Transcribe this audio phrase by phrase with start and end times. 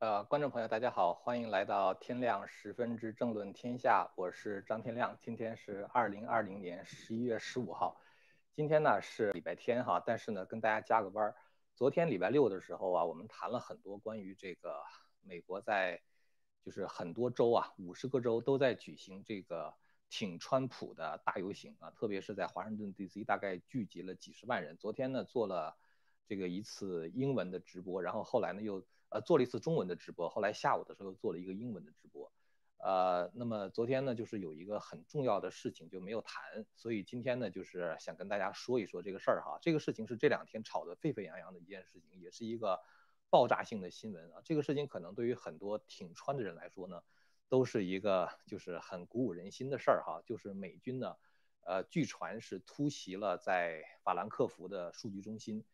[0.00, 5.14] 呃，观众朋友，大家好，欢迎来到天亮十分之政论天下，我是张天亮。
[5.20, 8.00] 今天是二零二零年十一月十五号，
[8.54, 11.36] 今天呢是礼拜天哈，但是呢跟大家加个班儿。
[11.74, 14.82] 昨天礼拜六的时候啊，我们谈了很多关于这个
[15.20, 16.00] 美国在
[16.64, 19.74] 就是很多州啊，五十个州都在举行这个
[20.08, 23.22] 挺川普的大游行啊，特别是在华盛顿 D.C.
[23.24, 24.78] 大概聚集了几十万人。
[24.78, 25.76] 昨天呢做了
[26.26, 28.82] 这个一次英文的直播，然后后来呢又。
[29.10, 32.32] 呃，做了一次中文的直播，后来下午的时候做了一个英文的直播，
[32.78, 39.58] 呃，那么昨天呢，就是有一个很重要的事情就没有谈，所以今天呢，就是想跟大家说一说这个事儿哈。
[39.60, 42.80] 这个事情是这两天吵得沸沸扬扬的一件事情，也是一个
[43.28, 44.40] 爆炸性的新闻啊。
[44.44, 47.02] 这个事情可能对于很多挺川的人来说呢，
[47.48, 50.22] 都是一个就是很鼓舞人心的事儿哈。
[50.24, 51.16] 就是美军呢，
[51.64, 55.64] 呃，据传是突袭了在法兰克福的数据中心。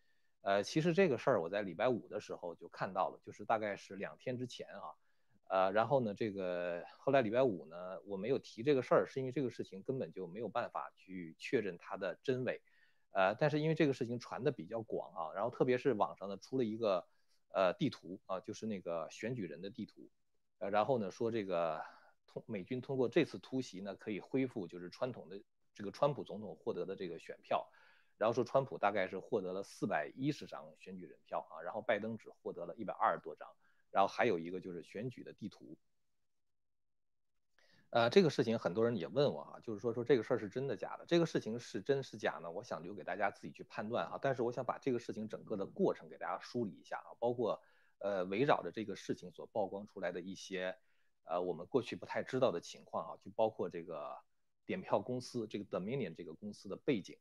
[0.47, 4.95] 呃，其实这个事儿我在礼拜五的时候就看到了，就是大概是两天之前啊，
[5.49, 12.63] 呃，然后呢，这个后来礼拜五呢，我没有提这个事儿，是因为这个事情根本就没有办法去确认它的真伪，
[13.11, 17.09] 呃，但是因为这个事情传的比较广啊，然后特别是网上呢出了一个
[17.53, 20.09] 呃地图啊，就是那个选举人的地图，
[20.59, 21.83] 呃，然后呢说这个
[22.29, 25.43] 通美军通过这次突袭呢，可以恢复就是传统的
[25.75, 27.69] 这个川普总统获得的这个选票。
[28.19, 33.49] 然后说，川普大概是获得了四百一十张选举人票啊，然后拜登只获得了一百二十多张。
[33.91, 35.77] 然后还有一个就是选举的地图。
[37.91, 41.07] 呃，这个事情很多人也问我啊，就是说说这个事儿是真的假的？
[41.07, 42.51] 这个事情是真是假呢？
[42.51, 44.19] 我想留给大家自己去判断啊。
[44.21, 47.63] 但是我想把这个事情整个的过程给大家梳理一下啊，包括
[47.99, 50.77] 呃围绕着这个事情所曝光出来的一些
[51.25, 54.19] 呃我们过去不太知道的情况啊，就包括这个
[54.67, 57.17] 点票公司这个 Dominion 这个公司的背景。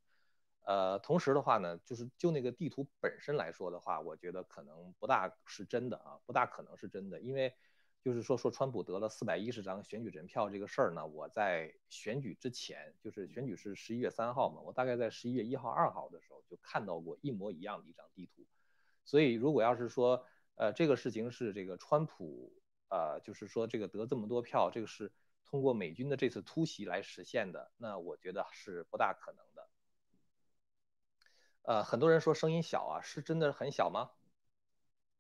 [0.65, 7.53] 呃，同时的话呢，就是就那个地图本身来说的话，我觉得可能不大是真的啊，不大可能是真的，因为
[8.01, 18.43] 就是说说川普得了四百一十张选举人票这个事儿呢，我在选举之前，就是选举是十一月三号嘛，我大概在十一月一号、二号的时候就看到过一模一样的一张地图，
[19.03, 20.25] 所以如果要是说
[20.55, 22.51] 呃这个事情是这个川普
[22.89, 25.11] 呃就是说这个得这么多票，这个是
[25.45, 29.45] 通过美军的这次突袭来实现的，那我觉得是不大可能。
[31.65, 34.11] 呃，很多人说声音小啊，是真的很小吗？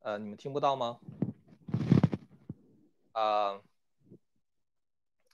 [0.01, 0.99] 呃，你们听不到吗？
[3.13, 3.59] 啊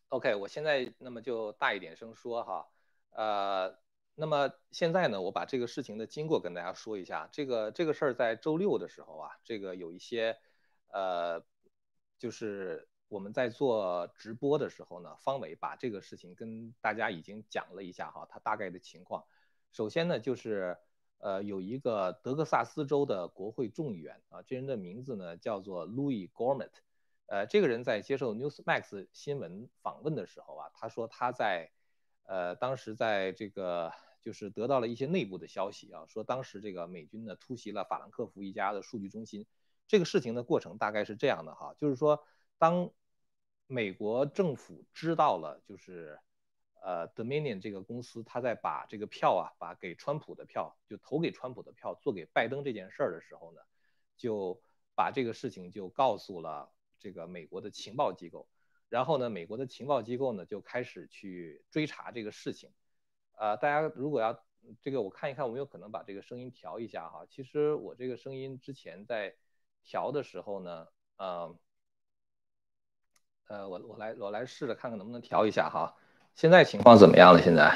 [0.08, 2.70] ，OK，我现在那么就大一点声说哈，
[3.10, 3.78] 呃，
[4.16, 7.28] 那么现在呢，我把这个事情的经过跟大家说一下。
[7.30, 10.40] 这个这个事儿在周六的时候啊，这个有一些
[10.94, 11.44] 呃，
[12.18, 19.26] 就是我们在做直播的时候呢，方伟把这个事情跟大家已经讲了一下哈，他大概的情况。
[19.74, 20.78] 首先呢，就是。
[21.22, 26.72] 呃，有一个德克萨斯州的国会众议员啊，这人的名字呢叫做 Louis Gorment，
[27.28, 31.70] 呃，这个人在接受 Newsmax 新闻访问的时候啊，他说他在，
[32.24, 39.46] 呃，当时在这个就是得到了一些内部的消息啊，说当时这个美军呢突袭了法兰克福一家的数据中心，
[39.88, 42.24] 这个事情的过程大概是这样的哈，就是说
[42.58, 42.90] 当
[43.68, 46.20] 美国政府知道了就是。
[46.84, 53.62] 呃，Dominion 这个公司，他在把这个票啊，把给川普的票，就投给川普的票，做给拜登这件事儿的时候呢，
[54.18, 54.60] 就
[54.96, 58.48] 把这个事情就告诉了这个美国的情报机构，
[58.90, 62.72] 然后呢，美国的情报机构呢就开始去追查这个事情。
[63.34, 64.44] 呃，大家如果要
[64.82, 67.26] 这个，我看一看，我们有可能把这个声音调一下哈。
[67.30, 69.36] 其实我这个声音之前在
[69.84, 70.88] 调的时候呢，
[71.18, 71.60] 呃，
[73.46, 75.96] 呃，我我来我来试着看看能不能调一下哈。
[76.36, 77.42] 现在情况怎么样了？
[77.42, 77.76] 现在，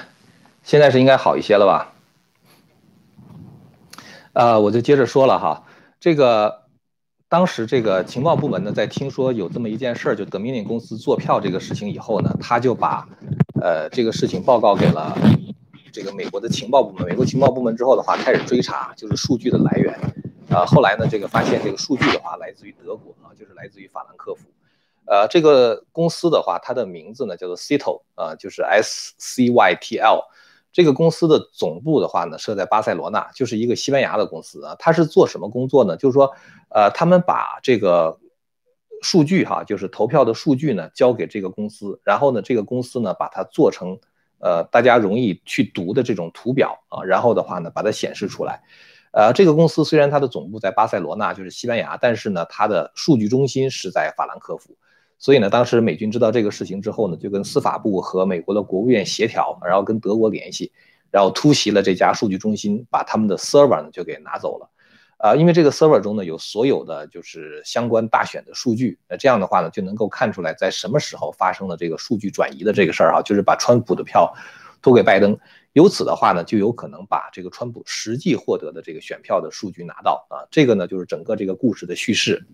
[0.64, 1.94] 现在是应该好一些了吧？
[4.34, 5.64] 呃，我就接着说了哈，
[6.00, 6.64] 这个
[7.30, 13.08] 当时这个情报部门呢，在听说有这么一件事儿，就德明尼公司做票这个事情以后呢，他就把
[13.62, 15.16] 呃这个事情报告给了
[15.94, 17.08] 这个美国的情报部门。
[17.08, 19.98] 美国情报部门之后的话，开始追查就是数据的来源。
[20.50, 24.42] 呃，后来呢，这个发现这个数据的话，来自于德国啊，就是来自于法兰克福。
[25.08, 30.24] 呃，这个公司的话，它的名字呢叫做 Citl 啊，就是 S C Y T L。
[30.72, 34.76] 这个公司的总部的话呢设在巴塞罗那，就是一个西班牙的公司啊。
[34.78, 35.96] 它是做什么工作呢？
[35.96, 36.34] 就是说，
[36.70, 38.20] 呃，他们把这个
[39.02, 44.00] 数据哈，就是投票的数据呢交给这个公司，然后呢，这个公司呢把它做成
[44.40, 48.64] 呃大家容易去读的这种图表啊，然后的话呢把它显示出来。
[49.12, 54.76] 呃，这个公司虽然它的总部在巴塞罗那，就是西班牙，但是呢，它的数据中心是在法兰克福。
[55.26, 60.72] 所以呢，当时美军知道这个事情之后呢，就跟司法部和美国的国务院协调，然后跟德国联系，
[61.10, 64.70] 然后突袭了这家数据中心，把他们的 server 呢就给拿走了。
[65.18, 74.32] 呃，因为这个 server 中呢有所有的就是相关大选的数据，那这样的话呢就能够看出来在什么时候发生了这个数据转移的这个事儿哈，就是把川普的票
[74.80, 75.36] 投给拜登，
[75.74, 82.46] 由此的话呢就有可能把这个川普实际获得的这个选票的数据拿到啊，这个呢就是整个这个故事的叙事。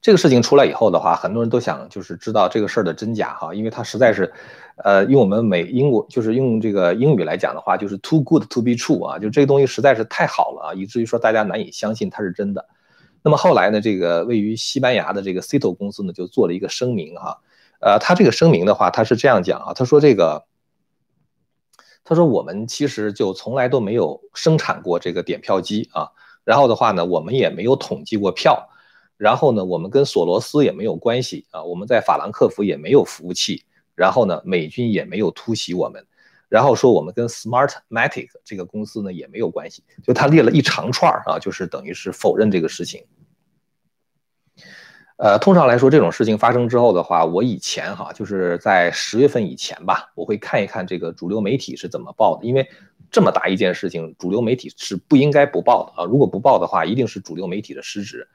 [0.00, 4.32] 这个事情出来以后的话，很多人都想就是知道这个事儿的真假哈，因为它实在是，
[4.76, 12.66] 呃，用我们美英国就是用这个英语来讲的话，就是 too good to be true 啊，就这个东西实在是太好了啊，以至于说大家难以相信它是真的。
[13.22, 17.38] 那么后来呢，这个位于西班牙的这个 Cito 公司呢，就做了一个声明哈，
[17.80, 20.44] 呃，他这个声明的话，他是这样讲啊，他说这个，
[22.04, 26.08] 他说我们其实就从来都没有生产过这个点票机啊，
[26.42, 28.68] 然后的话呢，我们也没有统计过票。
[29.20, 33.62] 然后呢，我们跟索罗斯也没有关系啊，我们在法兰克福也没有服务器。
[33.94, 36.02] 然后呢，美军也没有突袭我们。
[36.48, 39.84] 然后说我们跟 Smartmatic 这个公司呢也没有关系。
[40.02, 43.04] 就他列了一长串啊，就是等于是否认这个事情。
[45.18, 52.66] 呃，通常来说，这种事情发生之后的话，我以前哈就是在十月份以前吧，我会看一看这个主流媒体是怎么报的，因为
[53.10, 56.06] 这么大一件事情，主流媒体是不应该不报的啊。
[56.06, 58.26] 如果不报的话，一定是主流媒体的失职。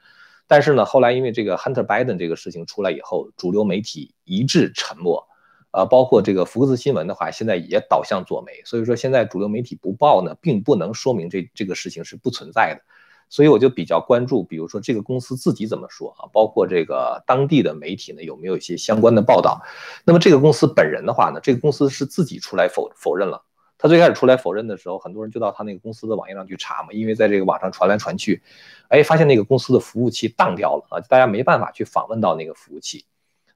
[0.46, 5.26] 但是呢，后来因为这个 Hunter Biden 这个事情出来以后，主流媒体一致沉默，
[5.72, 8.52] 呃，包括这个福克斯新闻的话，现在也倒向左媒。
[8.64, 12.82] 所以说现在主流媒体不报呢，并不能说明这这个事情是不存在的。
[13.28, 19.60] 所以我就比较关注，比如说这个公司自己怎么说啊，包括这个当地的媒体呢有没有一些相关的报道。
[20.04, 23.42] 那么这个公司本人的话呢，这个公司是自己出来否否认了。
[23.78, 28.42] 他最开始出来否认的时候，很多人就到他那个公司的网页上去查嘛，因为在这个网上传来传去，
[28.88, 33.04] 哎，发现那个公司的服务器当掉了啊，大家没办法去访问到那个服务器。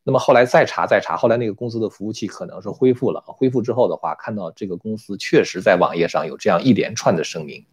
[0.02, 7.64] 那么后来再查再查，后来那个公司的服务器可能是恢复了，恢复之后的话，看到这个公司确实在网页上有这样一连串的声明。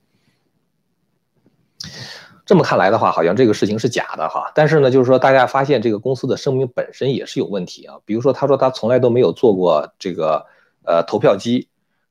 [2.45, 4.51] 这么看来的话，好像这个事情是假的哈。
[4.55, 10.45] 但是呢，就是说大家发现这个公司的声明本身也是有问题啊，比如说他说他从来都没有做过这个
[10.85, 11.67] 呃投票机。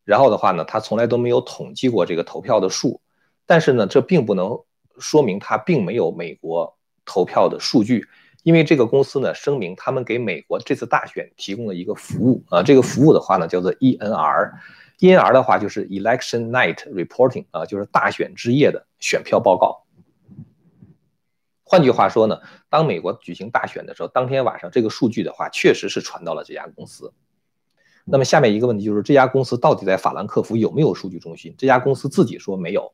[0.07, 3.01] 然后的话呢，他从来都没有统计过这个投票的数，
[3.45, 4.57] 但是呢，这并不能
[5.01, 8.07] 说明他并没有美国投票的数据，
[8.45, 19.83] 因为这个公司呢声明他们给美国这次大选提供了一个服务啊，这个服务的话呢叫做 ENR，ENR 的话就是 Election Night Reporting 啊，就是大选之夜的选票报告。
[21.65, 22.39] 换句话说呢，
[22.71, 27.13] 当美国举行大选的时候，当天晚上这个数据的话确实是传到了这家公司。
[28.09, 31.53] 那么下面一个问题就是这家公司到底在法兰克福有没有数据中心？
[31.59, 32.93] 这家公司自己说没有，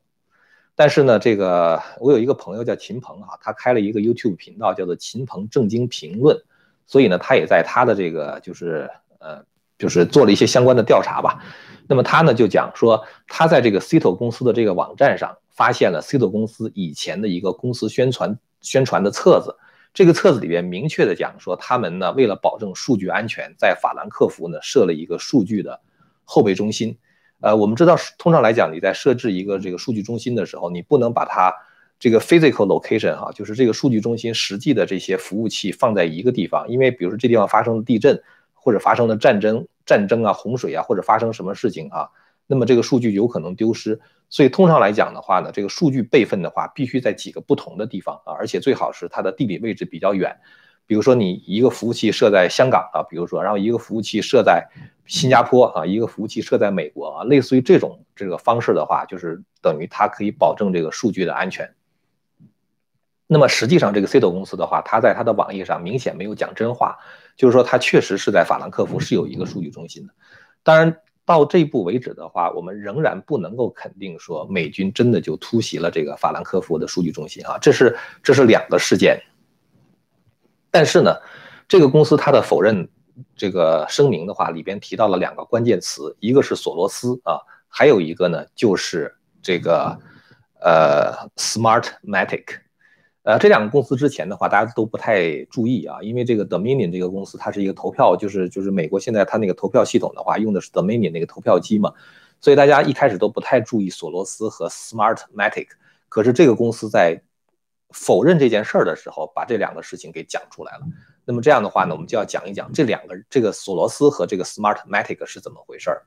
[0.75, 6.43] 但是呢，这个我有一个朋友叫秦鹏啊，他开了一个 YouTube 频道，叫做秦鹏正经评论，
[6.87, 9.45] 所以呢，他也在他的这个就是呃
[9.79, 11.45] 就是做了一些相关的调查吧。
[11.87, 19.55] 那么他呢就讲说，他在这个 Cito 公司的这个网站上发现了 Cito 公司以前的一个公司宣传宣传的册子。
[19.95, 25.81] 这个册子里边明确的讲说，他们呢为了保证数据安全，在法兰克福呢设了一个数据的
[26.25, 26.97] 后备中心。
[27.41, 31.53] 呃，我们知道，通常来讲，你在设置一个这个数据中心的时候，你不能把它
[31.99, 38.23] 这个 physical location 哈，就是这个数据中心实际的这些服务器放在一个地方，因为比如说这地方发生了地震，
[38.55, 42.09] 或者发生了战争、战争啊、洪水啊，或者发生什么事情啊。
[42.53, 50.39] 那么这个数据有可能丢失，所以通常来讲的话呢，这个数据备份的话，必须在几个不同的地方啊，而且最好是它的地理位置比较远。
[50.87, 54.69] 比如说你一个服务器设在香港啊，比如说，然后一个服务器设在
[55.07, 61.73] 新加坡啊，一个服务器设在美国啊，类似于这种这个方式的话，就是等于它可以保证这个数据的安全。
[63.27, 66.99] 那么实际上这个 C 狗公司的话，它在它的网页上明显没有讲真话，
[67.35, 70.13] 就是说它确实是在法兰克福是有一个数据中心的，
[70.63, 70.99] 当然。
[71.25, 79.23] 到这一步为止的话，我们仍然不能够肯定说美军真的就突袭了这个法兰克福的数据中心啊，这是这是两个事件。
[80.71, 81.15] 但是呢，
[81.69, 82.89] 这个公司它的否认
[83.37, 87.39] 这个声明的话，里边提到了两个关键词，一个是索罗斯啊，
[87.69, 89.99] 还有一个呢就是这个
[90.61, 92.62] 呃 Smartmatic。
[93.25, 101.93] 呃，这两个公司之前的话，大家都不太注意啊，因为这个 Dominion 这个公司，它是一个投票，就是就是美国现在它那个投票系统的话，用的是 Dominion 那个投票机嘛，
[102.41, 105.69] 所以大家一开始都不太注意索罗斯和 Smartmatic。
[106.09, 107.23] 可是这个公司在
[107.91, 110.81] 否认这件事儿的时候，把这两个事情给讲出来了。
[111.25, 116.03] 那么这样的话呢，我们就要讲一讲这两个这个索罗斯和这个 Smartmatic 是怎么回事儿。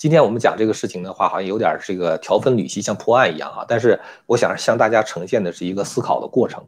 [0.00, 3.66] 今天我们讲这个事情的话，好像有点这个条分缕析，像破案一样哈。
[3.68, 6.66] 但是我想向大家呈现的是一个思考的过程。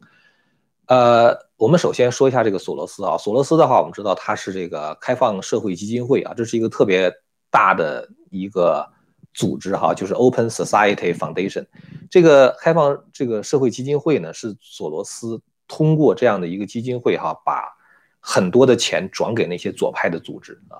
[0.84, 7.10] 呃，我们首先说一下这个索罗斯啊，索罗斯的话，我们知道它是这个开放社会基金会啊，这是一个特别
[7.50, 8.86] 大的一个
[9.32, 11.64] 组织哈，就是 Open Society Foundation，
[12.10, 17.64] 这个开放这个社会基金会呢，是索罗斯通过这样的一个基金会哈，把
[18.20, 20.76] 很多的钱转给那些左派的组织啊。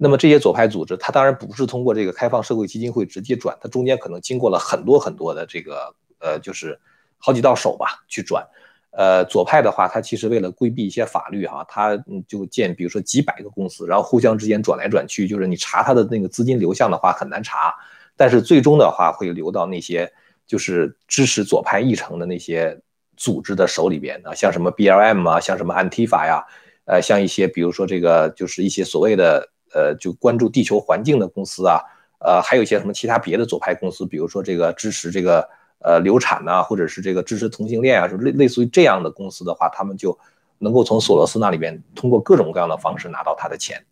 [0.00, 6.78] 那么这些左派组织，它当然不是通过这个开放社会基金会直接转，它中间可能经过了很多很多的这个呃，就是
[7.18, 8.46] 好几道手吧去转。
[8.92, 17.74] 呃，左派的话，它其实为了规避一些法律哈，它就建，比如说几百个公司，然后互相之间转来转去，就是你查它的那个资金流向的话很难查，
[18.16, 20.10] 但是最终的话会流到那些
[20.46, 22.80] 就是支持左派议程的那些
[23.16, 26.42] 组织的手里边啊，像什么 BLM 啊，像什么安提法呀，
[26.86, 31.80] 呃，像一些比如说这个就是一些所谓的呃就关注地球环境的公司啊，
[32.20, 35.48] 呃，还有一些什么其他别的左派公司，比如说这个支持这个。
[35.80, 40.18] 呃，流产呐，或者是这个支持同性恋啊，就类类似于这样的公司的话，他们就
[40.58, 43.86] 能够从索罗斯那里边通过各种各样的方式拿到他的钱。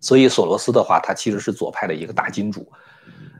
[0.00, 2.70] 所以索罗斯的话，他其实是左派的一个大金主，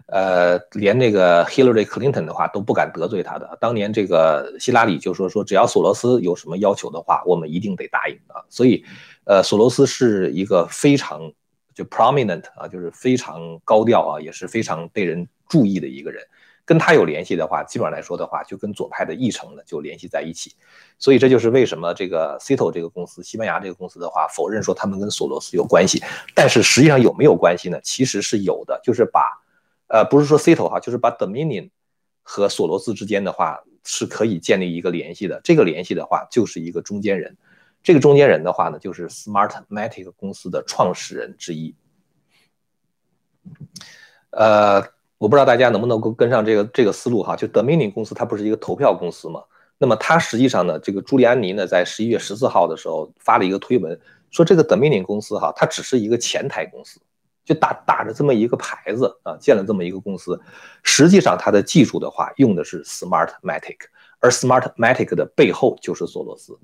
[0.06, 3.58] 呃，连那个 Hillary Clinton 的话都不敢得罪他的。
[3.60, 8.40] 当年这个希拉里就说说，只要索罗斯有什么要求的话，我们一定得答应啊。
[8.48, 8.82] 所以，
[9.28, 11.30] 呃，索罗斯是一个非常
[11.74, 16.24] 就 prominent 啊，就是非常高调啊，也是非常被人注意的一个人。
[16.64, 20.54] 跟他有联系的话，基本上来说的话，就跟左派的议程呢就联系在一起，
[20.98, 26.02] 所以这就是为什么这个 Cito 这个公司，西班牙这个公司的话，否认说他们跟索罗斯有关系，
[26.34, 27.78] 但是实际上有没有关系呢？
[27.82, 29.30] 其实是有的，就是把，
[29.88, 31.68] 呃，不是说 Cito 哈，就是把 Dominion
[32.22, 37.38] 和索罗斯之间的话是可以建立一个联系的，这个联系的话就是一个中间人，
[37.82, 41.74] 这个中间人的话呢，就是 Smartmatic 公司的创始人之一，
[44.30, 44.82] 呃。
[45.20, 49.42] 我不知道大家能不能够跟上这个这个思路哈，就 Dominion 公司它不是一个投票公司吗？
[49.76, 57.00] 那么它实际上呢，这个朱利安尼呢在十一月十四号的时候发了一个推文，说这个 Dominion 公司哈，它只是一个前台公司，
[57.44, 60.40] 就打打着这么一个牌子啊，建了这么一个公司，
[60.84, 63.78] 实际上它的技术的话用的是 Smartmatic。
[64.20, 66.58] 而 Smartmatic 的背后就是索罗斯，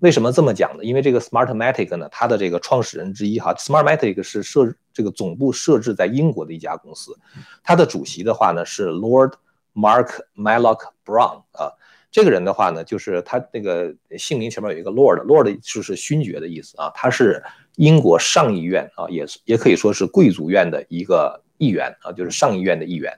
[0.00, 0.82] 为什么这么讲呢？
[0.82, 7.16] 因为这个 Smartmatic 呢，它的这个创始人之一哈，Smartmatic 是设这个总部设置在英国的一家公司，
[7.62, 9.34] 它的主席的话呢是 Lord
[9.72, 11.70] Mark Mallock Brown 啊，
[12.10, 17.40] 这个人的话呢，就是他那个姓名前面有一个 Lord，Lord 就是勋爵的意思啊，他是
[17.76, 23.16] 英国上议院啊，也是也可以说是贵族院的一个议员啊，就是上议院的议员。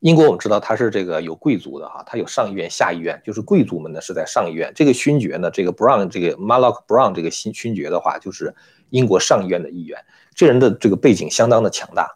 [0.00, 4.72] 英国我们知道它是这个有贵族的哈，它有上议院、下议院，就是贵族们呢是在上议院。
[4.74, 8.54] 这个勋爵呢，这个 Brown 这个 Mallock Brown 这个新勋爵的话，就是
[8.88, 10.02] 英国上议院的议员。
[10.34, 12.08] 这人的这个背景相当的强大，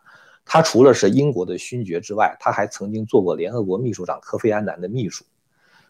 [0.47, 5.23] 他除了是英国的勋爵之外，他还曾经做过联合国秘书长科菲安南的秘书。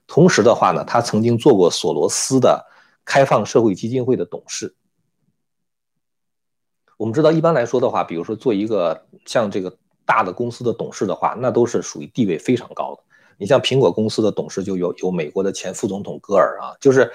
[0.09, 2.67] 同时的话呢，他曾经做过索罗斯的
[3.05, 4.75] 开放社会基金会的董事。
[6.97, 9.79] 我们知道，一般来说的话，比如说做一个像这个。
[10.05, 13.03] 大的公司的董事的话，那都是属于地位非常高的。
[13.37, 17.11] 你像苹果公司的董事就有有美国的前副总统戈尔啊，就是，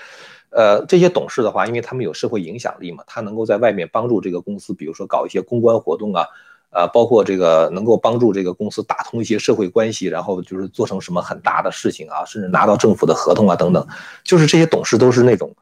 [0.50, 6.25] 呃，这些董事的话，因为他们有社会影响力嘛，他能够在外面帮助这个公司，比如说搞一些公关活动啊，
[6.72, 13.88] 呃，包括这个能够帮助这个公司打通一些社会关系，然后就是做成什么很大的事情啊，甚至拿到政府的合同啊等等，
[14.25, 15.55] 就是这些董事都是那种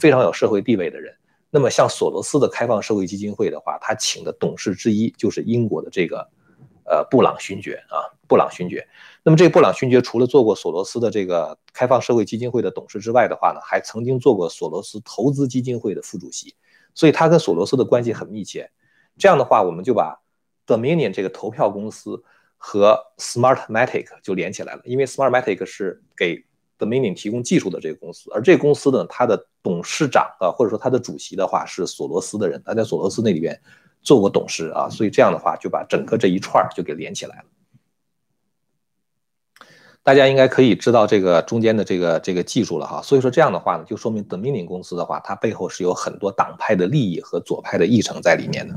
[0.00, 1.14] 非常有社会地位的人。
[1.48, 6.28] 那么像索罗斯的开放社会基金会的话，他请的董事之一就是英国的这个。
[6.92, 8.86] 呃，布朗勋爵啊，布朗勋爵。
[9.22, 16.54] 那么这个布朗勋爵除了做过索罗斯的这个开放社会基金会的董事之外的话呢，还曾经做过索罗斯投资基金会的副主席，
[16.92, 18.70] 所以他跟索罗斯的关系很密切。
[19.16, 20.20] 这样的话，我们就把
[20.66, 22.22] Dominion 这个投票公司
[22.58, 26.44] 和 Smartmatic 就连起来了，因为 Smartmatic 是给
[26.78, 33.58] Dominion 提供技术的这个公司，而这个公司呢，它的董事长啊，或者说它的主席的话是索罗斯的人，他在索罗斯那里边。
[34.02, 37.44] 做过董事啊，所以这样的话就把整个这一串就给连起来了。
[40.04, 43.00] 大家应该可以知道这个中间的这个这个技术了哈。
[43.02, 48.74] 所以说这样的话呢，就说明 Dominion 公司的话，它背后是有很多党派的利益和左派的议程在里面的。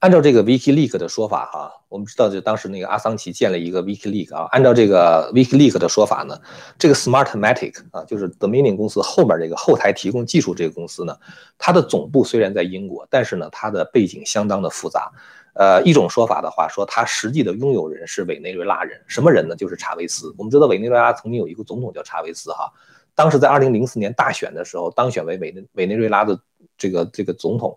[0.00, 4.48] 按照这个 WikiLeaks 的说法，哈，我们知道就当时那个阿桑奇建了一个 WikiLeaks 啊。
[4.50, 6.40] 按照这个 WikiLeaks 的说法呢，
[6.78, 11.14] 这个 Smartmatic 啊，就是 Dominion 公司后面这个后台提供技术这个公司呢，
[11.58, 15.12] 它的总部虽然在英国，但是呢，它的背景相当的复杂。
[15.52, 19.54] 呃，一种说法的话说，它实际的拥有人是委内瑞拉人，什么人呢？
[19.54, 20.34] 就是查韦斯。
[20.38, 22.72] 我们知道委内瑞拉曾经有一个总统叫查韦斯哈，
[23.14, 26.40] 当时在2004年大选的时候当选为委内委内瑞拉的
[26.78, 27.76] 这个这个总统。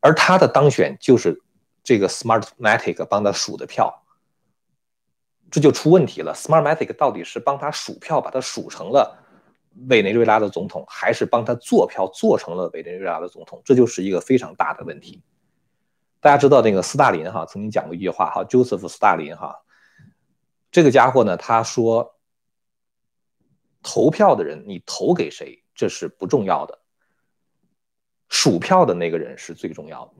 [0.00, 1.42] 而他的当选就是
[1.82, 4.04] 这个 Smartmatic 帮他数的票，
[5.50, 6.34] 这就出问题了。
[6.34, 9.18] Smartmatic 到底是帮他数票，把他数成了
[9.88, 13.60] 委内瑞拉的总统，还是帮他做票做成了委内瑞拉的总统？
[13.64, 15.22] 这就是一个非常大的问题。
[16.20, 19.56] 大家知道那个斯大林哈曾经讲过一句话哈，Joseph 斯大林哈，
[20.70, 22.16] 这个家伙呢，他说，
[23.82, 26.80] 投票的人你投给谁这是不重要的，
[28.28, 30.12] 数票的那个人是最重要的，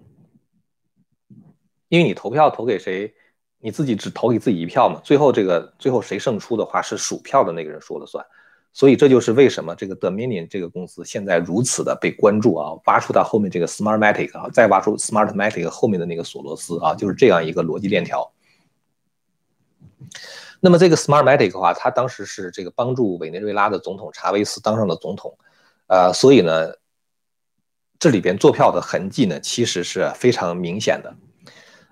[1.88, 3.14] 因为你投票投给谁，
[3.58, 8.24] 你自己只投给自己一票嘛，最后这个最后谁胜出的话是数票的那个人说了算。
[8.72, 12.72] 所以这就是为什么这个 Dominion 这个公司现在如此的被关注啊！
[12.84, 18.30] 挖出它后面这个 Smartmatic 啊，再挖出 Smartmatic 后面的那个索罗斯啊，就是这样一个逻辑链条。
[20.60, 25.36] 那么这个 Smartmatic 的话，它当时是这个帮助委内瑞拉的总统查韦斯当上了总统，
[25.86, 26.72] 呃，所以呢，
[27.98, 31.14] 这里边做票的痕迹呢，其实是非常明显的。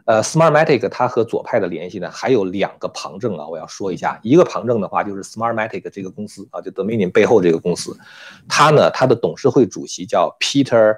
[0.04, 4.20] 呃，Smartmatic 它和左派的联系呢，还有两个旁证啊，我要说一下。
[4.22, 7.98] 一个旁证的话，就是 Smartmatic 这个公司啊，就 Dominion 背后这个公司，
[8.48, 10.94] 它呢，它的董事会主席叫 Peter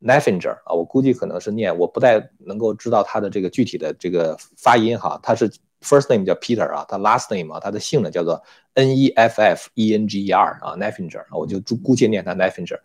[0.00, 5.18] Neffinger 啊，我估计可能是念，我不太能够知道他的这个具体的这个发音哈。
[5.24, 5.50] 他是
[5.80, 8.40] first name 叫 Peter 啊，他 last name 啊，他的姓呢叫做
[8.74, 12.78] N-E-F-F-E-N-G-E-R 啊，Neffinger 啊，我就姑且念他 Neffinger。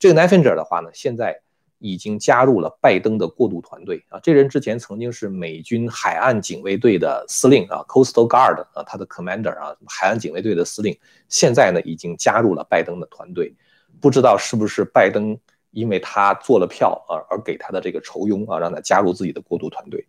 [0.00, 1.40] 这个 Neffinger 的话呢，现在。
[1.82, 4.20] 已经加入了拜登的过渡团队啊！
[4.22, 10.94] 这人之前曾经是美军海岸警卫队的司令啊，Coastal Guard 啊，他的 Commander 啊，海岸警卫队的司令，
[11.30, 13.54] 现在呢已经加入了拜登的团队，
[13.98, 15.34] 不知道是不是拜登
[15.70, 20.06] 因为他做了票啊而给他的这个酬庸啊，让他加入自己的过渡团队。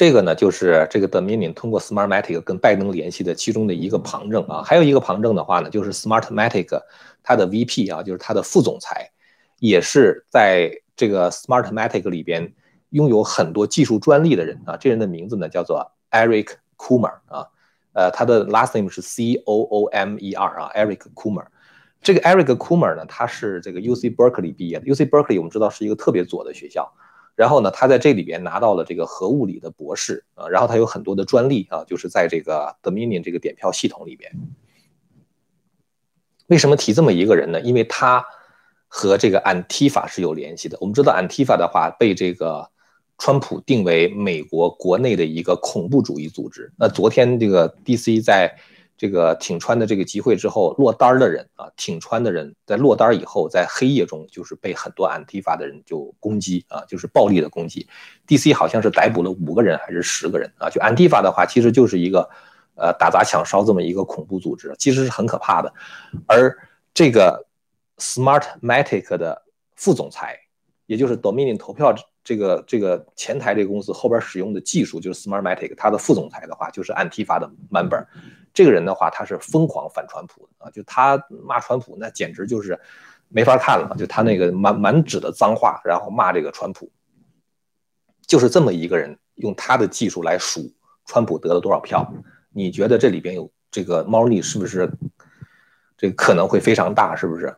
[0.00, 6.80] 这个呢，就是这个 Dominion 通过 Smartmatic 跟拜登联系的其中的一个旁证啊，还有一个旁证的话呢，就是 Smartmatic
[7.22, 9.10] 它的 VP 啊，就是它的副总裁，
[9.58, 12.50] 也是在这个 Smartmatic 里边
[12.88, 14.74] 拥有很多技术专利的人啊。
[14.78, 17.46] 这人的名字呢叫做 Eric Coomer 啊，
[17.92, 21.44] 呃，他的 last name 是 C O O M E R 啊，Eric Coomer。
[22.00, 26.90] 这个 Eric Coomer 呢，他是这个 UC Berkeley 毕业的，UC Berkeley 我们知道是一个特别左的学校。
[27.40, 34.30] 然后呢，他在这里边拿到了这个核物理的博士啊，然后他有很多的专利啊，就是在这个 Dominion 这个点票系统里边。
[36.48, 37.58] 为什么提这么一个人呢？
[37.62, 38.22] 因为他
[38.88, 40.76] 和这个 Antifa 是有联系的。
[40.82, 42.68] 我们知道 Antifa 的话被这个
[43.16, 46.70] 川普定为美国国内的一个恐怖主义组织。
[46.76, 48.54] 那昨天这个 DC 在。
[49.00, 57.88] 这个挺川的这个集会之后落单的人啊，挺川的人在落单以后，在黑夜中就是被很多安提法的人就攻击啊，就是暴力的攻击。
[58.26, 58.52] D.C.
[58.52, 60.68] 好像是逮捕了五个人还是十个人啊？
[60.68, 62.28] 就安提法的话，其实就是一个
[62.74, 65.72] 呃打砸抢烧这么一个恐怖组织，其实是很可怕的。
[66.26, 66.54] 而
[66.92, 67.46] 这个
[67.96, 69.42] Smartmatic 的
[69.76, 70.38] 副总裁，
[70.84, 78.04] 也就是 Dominion 投票这个这个前台这个公司后边使用的技术，就是 Smartmatic，他的副总裁的话就是安提法的 member。
[78.52, 82.78] 这个人的话，他是疯狂反川普的啊，就他骂川普，那简直就是
[83.28, 83.94] 没法看了。
[83.98, 86.90] 就他那个满满纸的脏话，然后骂这个川普，
[88.26, 90.72] 就是这么一个人，用他的技术来数
[91.06, 92.12] 川普得了多少票。
[92.52, 94.90] 你觉得这里边有这个猫腻是不是？
[95.96, 97.54] 这个可能会非常大，是不是？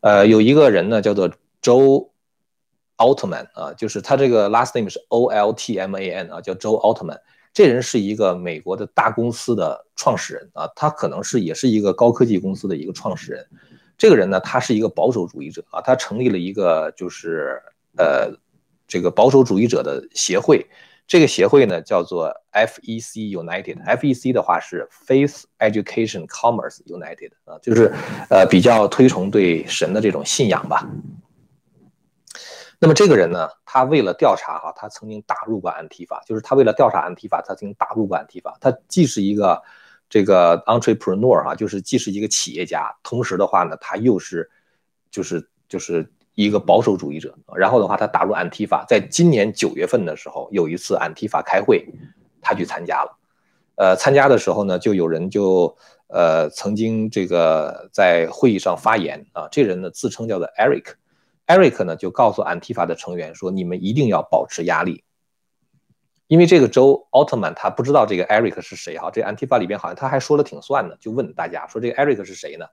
[0.00, 1.30] 呃，有一个人呢，叫做
[1.62, 2.10] Joe
[2.96, 7.20] Altman 啊，就是他这个 last name 是 O L T M A N 啊，叫 Joe Altman。
[7.58, 13.44] 这人是一个美国的大公司的创始人啊，他可能是也是一个高科技公司的一个创始人。
[13.96, 17.60] 这个人呢，他是一个保守主义者啊，他成立了一个就是
[17.96, 18.32] 呃
[18.86, 20.64] 这个保守主义者的协会。
[21.08, 27.92] 这个协会呢叫做 FEC United，FEC 的话是 Faith Education Commerce United 啊，就是
[28.30, 30.88] 呃比较推崇对神的这种信仰吧。
[32.80, 38.56] 那么这个人呢，他为了调查哈，他曾经打入过安提法，就是他为了调查安提法，他曾经打入过安提法。
[38.60, 39.60] 他既是一个
[40.08, 44.48] 这个 entrepreneur 哈，就是既是一个企业家，同时的话呢，他又是
[45.10, 47.36] 就是就是一个保守主义者。
[47.56, 51.84] 然后的话，他打入安提法，在今年九月份的时候，有一次安提法开会，
[52.40, 53.18] 他去参加了。
[53.74, 60.94] 呃，参加的时候呢，就有人就呃曾经这个在会议上发言啊，这人呢自称叫做 Eric。
[61.48, 65.02] Eric 呢就告诉 Antifa 的成员说：“你们一定要保持压力，
[66.26, 69.10] 因为这个州奥特曼他不知道这个 Eric 是谁哈。
[69.10, 72.66] 这 Antifa 里边好像他还说了挺算的，就问大家说这个 Eric 是谁呢？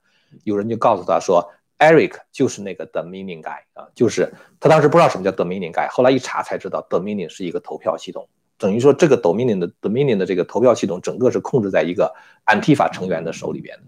[0.44, 13.84] 有人就告诉他说，Eric 就是那个 Dominion guy 啊，就是他当时不知道什么叫 Dominion guy，后来一查才知道 Dominion 是一个投票系统，等于说这个 Dominion 的 Dominion 的这个投票系统整个是控制在一个 Antifa 成员的手里边的。”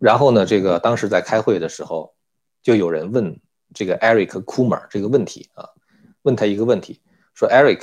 [0.00, 2.14] 然后呢，这个当时在开会的时候，
[2.62, 3.38] 就有人问
[3.74, 5.68] 这个 Eric Coomer 这个问题啊，
[6.22, 7.02] 问他一个问题，
[7.34, 7.82] 说 Eric，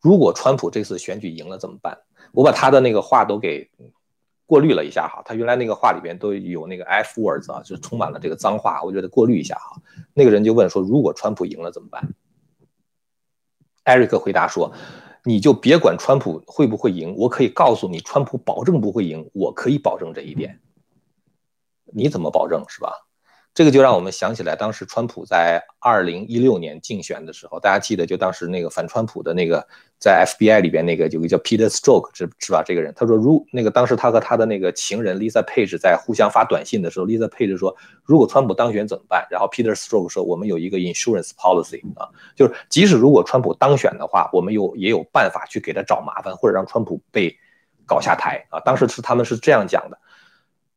[0.00, 1.96] 如果川普这次选举赢了怎么办？
[2.32, 3.70] 我把他的那个话都给
[4.46, 9.80] 过滤了一下哈，他原来那个话里边都有那个 F words 啊，就充满了这个脏话，我觉得过滤一下哈。
[10.12, 12.14] 那个人就问说，如果川普赢了怎么办？
[13.84, 14.72] 艾瑞克回答说，
[15.22, 20.58] 你就别管川普会不会赢，我可以告诉你，川普保证不会赢，我可以保证这一点。
[21.94, 22.92] 你怎么保证是吧？
[23.54, 29.64] 这个就让我们想起来，当时川普在二零一六年竞选的时候，大家记得就当时那个反川普的那个
[29.96, 32.64] 在 FBI 里边那个有个叫 Peter Stroke 是是吧？
[32.66, 39.24] 这个人他说，如那个当时他和他的那个情人 Lisa Page 在互相发短信的时候，Lisa Page 说，如果川普当选怎么办？
[39.30, 47.32] 然后 Peter Stroke 说，我们有一个 insurance policy 啊，就是即使如果川普当选的话，我们有也有办法去给他找麻烦，或者让川普被
[47.86, 48.58] 搞下台啊。
[48.64, 49.98] 当时是他们是这样讲的。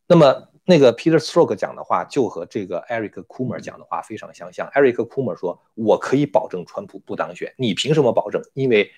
[0.05, 0.43] 那么。
[0.69, 4.67] 那个 Peter Stroke 讲的话就和这个 Eric Coomer 讲的话非常相像。
[4.71, 8.41] Eric Coomer 说：“我可以保证川普不当选，你凭什么保证？
[8.53, 8.91] 因为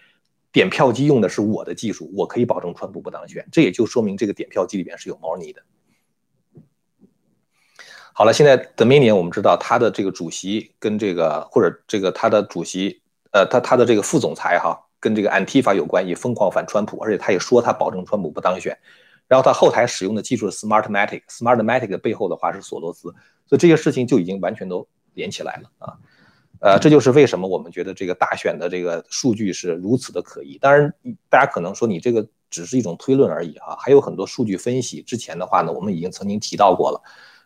[0.51, 3.47] 点票机用的是我的技术，我可以保证川普不当选。
[3.51, 5.61] 这也就说明这个点票机里边是有猫腻的。”
[8.13, 12.99] 好了，现在 Dominion 我们知道他的这个主席跟这个或者这个他的主席，
[13.31, 18.75] 呃，他他的这个副总裁哈，跟这个 Antifa 有关系，疯狂反川普，而且他也说他保证川普不当选。
[19.29, 23.13] 然后他后台使用的技术是 Smartmatic，Smartmatic 的背后的话是索罗斯，
[23.45, 25.93] 所以这些事情就已经完全都连起来了啊，
[26.59, 30.57] 呃，这就是为什么我们觉得这个大选的这个数据是如此的可疑。
[30.57, 30.91] 当然，
[31.29, 35.03] 大家可能说你这个只是一种推论而已啊，还有很多数据分析。
[35.03, 36.99] 之前的话呢，我们已经曾经提到过了，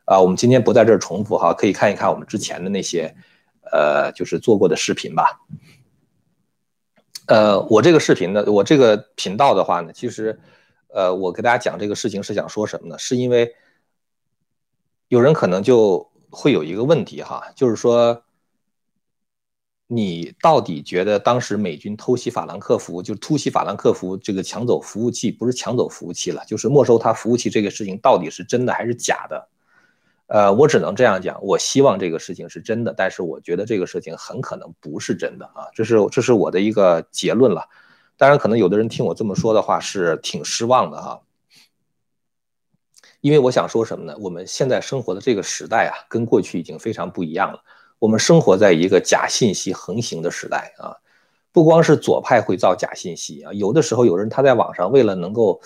[0.06, 3.14] 啊，我们今天不在这儿重复哈，可以看一看我们之前的那些，
[3.74, 5.42] 呃，就是做过的视频吧。
[7.28, 10.40] 呃，我这个视频呢，我这个频道的话呢，其实。
[10.94, 13.00] 呃，我给大家讲这个事情是想说什么呢？
[13.00, 13.56] 是因为
[15.08, 18.24] 有人可能就会有一个问题哈，就是说，
[19.88, 29.50] 你到底觉得当时美军偷袭法兰克福，就突袭法兰克福这个抢走服务器，不是抢走服务器了，就是没收他服务器这个事情到底是真的还是假的？
[30.28, 37.68] 呃，我只能这样讲，我希望这个事情是真的，但是我觉得这个事情很可能不是真的啊，这是这是我的一个结论了。
[38.24, 41.20] 当然，可能有的人听我这么说的话是挺失望的哈，
[43.20, 44.16] 因为我想说什么呢？
[44.18, 47.62] 我们现在生活的这个时代啊，跟过去已经非常不一样了。
[48.00, 50.96] 我们生活在一个假信息横行的时代啊，
[51.52, 55.60] 不光是左派会造假信息啊，有的时候有人他在网上为了能够，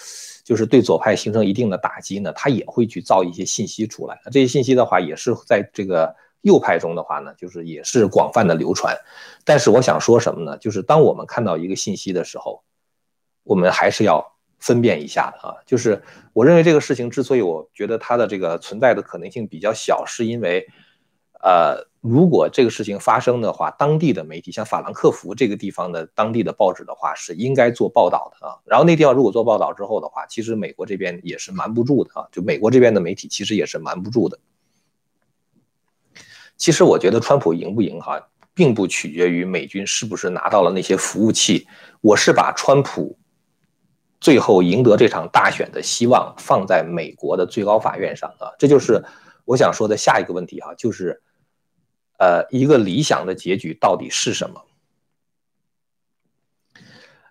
[0.44, 4.20] 就是对左派形成一定的打击呢，他也会去造一些信息出来。
[4.32, 6.16] 这些信息的话，也是在这个。
[6.42, 8.96] 右派中的话呢，就是也是广泛的流传，
[9.44, 10.58] 但是我想说什么呢？
[10.58, 12.64] 就是当我们看到一个信息的时候，
[13.44, 15.56] 我们还是要分辨一下的啊。
[15.66, 16.02] 就是
[16.34, 20.66] 我认为这个事情之所以我觉得它的这个存在的可能性比较小，是因为，
[21.42, 28.56] 呃，如果这个事情发生的话，当地的媒体像法兰克福这个地方的当地的报纸的话是应该做报道的啊。
[28.66, 32.28] 然后那地方如果做报道之后的话，其实美国这边也是瞒不住的啊。
[32.32, 34.40] 就美国这边的媒体其实也是瞒不住的。
[36.58, 41.68] 其实我觉得川普赢不赢哈，并不取决于美军是不是拿到了那些服务器。
[42.02, 43.18] 我是把川普
[44.20, 49.04] 最后赢得这场大选的希望放在美国的最高法院上啊，这就是
[49.46, 51.22] 我想说的下一个问题哈，就是
[52.18, 54.64] 呃一个理想的结局到底是什么？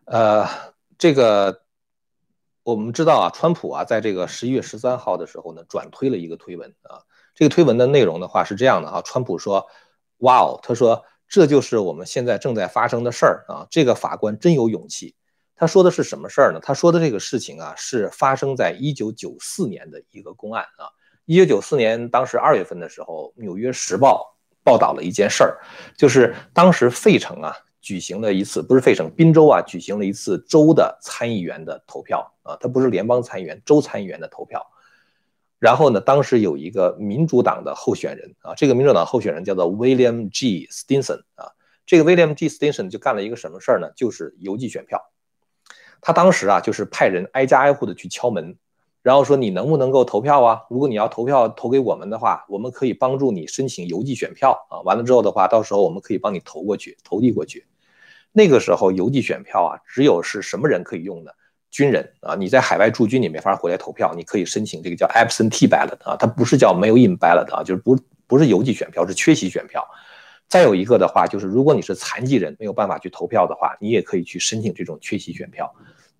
[0.05, 0.49] 呃，
[0.97, 1.62] 这个
[2.62, 7.03] 我们知道啊，川普啊，在这个十一月十三号的时候呢，转推了一个推文啊。
[7.37, 9.66] 这个推文的内容的话是这样的啊，川普说
[10.25, 15.14] ：“哇哦，他说这就是我们现在正在发生的事儿啊，这个法官真有勇气。”
[15.55, 16.61] 他说的是什么事儿呢？
[16.62, 20.88] 他说的这个事情啊，是发生在一九九四年的一个公案啊。
[21.27, 25.59] 一九九四年当时二月份的时候，《纽约时报》报道了一件事儿，
[25.94, 34.66] 就是当时费城啊举行了一次，不是费城，宾州啊举行了一次州的参议员的投票啊，他不是联邦参议员，州参议员的投票。
[35.59, 40.69] 然后呢，当时有一个民主党的候选人啊，这个民主党候选人叫做 William G.
[40.71, 41.53] Stinson 啊，
[41.87, 42.49] 这个 William G.
[42.49, 43.90] Stinson 就干了一个什么事儿呢？
[43.97, 45.01] 就是邮寄选票。
[46.03, 48.59] 他当时啊，就是派人挨家挨户的去敲门，
[49.03, 50.62] 然后说你能不能够投票啊？
[50.69, 54.81] 如果你要投票投给我们的话，我们可以帮助你申请邮寄选票啊。
[54.81, 57.66] 完了之后的话，到时候我们可以帮你投过去，投递过去。
[58.31, 61.35] 那个时候邮寄选票啊，只有是什么人可以用的？
[61.77, 69.87] 军人啊，你在海外驻军，你没法回来投票，你可以申请这个叫 absentee ballot 啊，它不是叫 mail-in ballot 啊，就是不不是邮寄选票，是缺席选票。
[70.49, 75.71] 再有一个的话，就是如果你是残疾人，没有办法去投票的话，你也可以去申请这种缺席选票。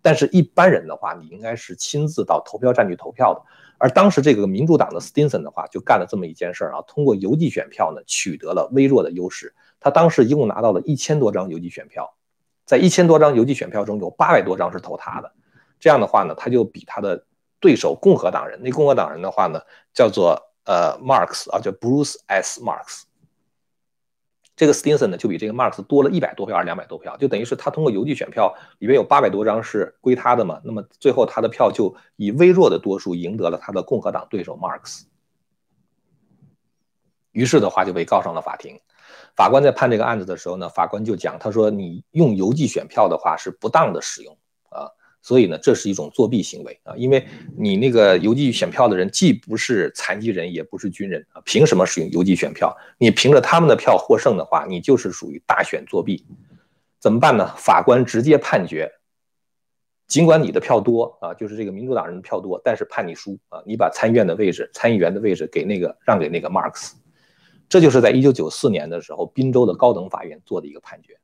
[0.03, 3.41] 但是一般人的话，你应该是亲自到投票站去投票的。
[3.79, 9.55] 而当时这个民主党的 Stinson 的话，就干了这么一件事儿啊，通过邮寄选票呢，取得了微弱的优势。
[9.81, 12.13] 他当时一共拿到了一千多张邮寄选票，
[12.67, 15.33] 在一千多张邮寄选票中有八百多张是投他的。
[15.79, 17.27] 这样的话呢，他就比他的
[17.61, 18.61] 对手共和党人。
[18.63, 19.61] 那共和党人的话呢，
[19.93, 22.61] 叫做呃 Marks 啊，叫 Bruce S.
[22.61, 23.03] Marks。
[24.57, 30.59] 这个 Stinson 呢，就比这个 Marks 多了一百多票，还是两百多票，就等于是他通过邮寄选票里边有八百多张是归他的嘛。
[30.65, 35.03] 那么最后他的票就以微弱的多数赢得了他的共和党对手 Marks。
[37.33, 38.81] 于是的话就被告上了法庭。
[39.35, 44.39] 法官在判这个案子的时候呢，法官就讲，他说你用邮寄选票的话是不当的使用，
[45.27, 47.27] 所以呢这是一种作弊行为啊，因为
[47.59, 52.73] 你那个邮寄选票的人既不是残疾人，也不是军人啊，凭什么使用邮寄选票？
[52.97, 56.25] 你凭着他们的票获胜的话，你就是属于大选作弊，
[57.01, 57.53] 怎么办呢？
[57.57, 58.89] 法官直接判决，
[60.07, 66.93] 尽管你的票多啊，就是这个民主党人的票多，但是判你输啊，你把参议院的位置、参议员的位置给那个让给那个 Marx。
[67.69, 71.19] 这就是在一九九四年的时候，宾州的高等法院做的一个判决。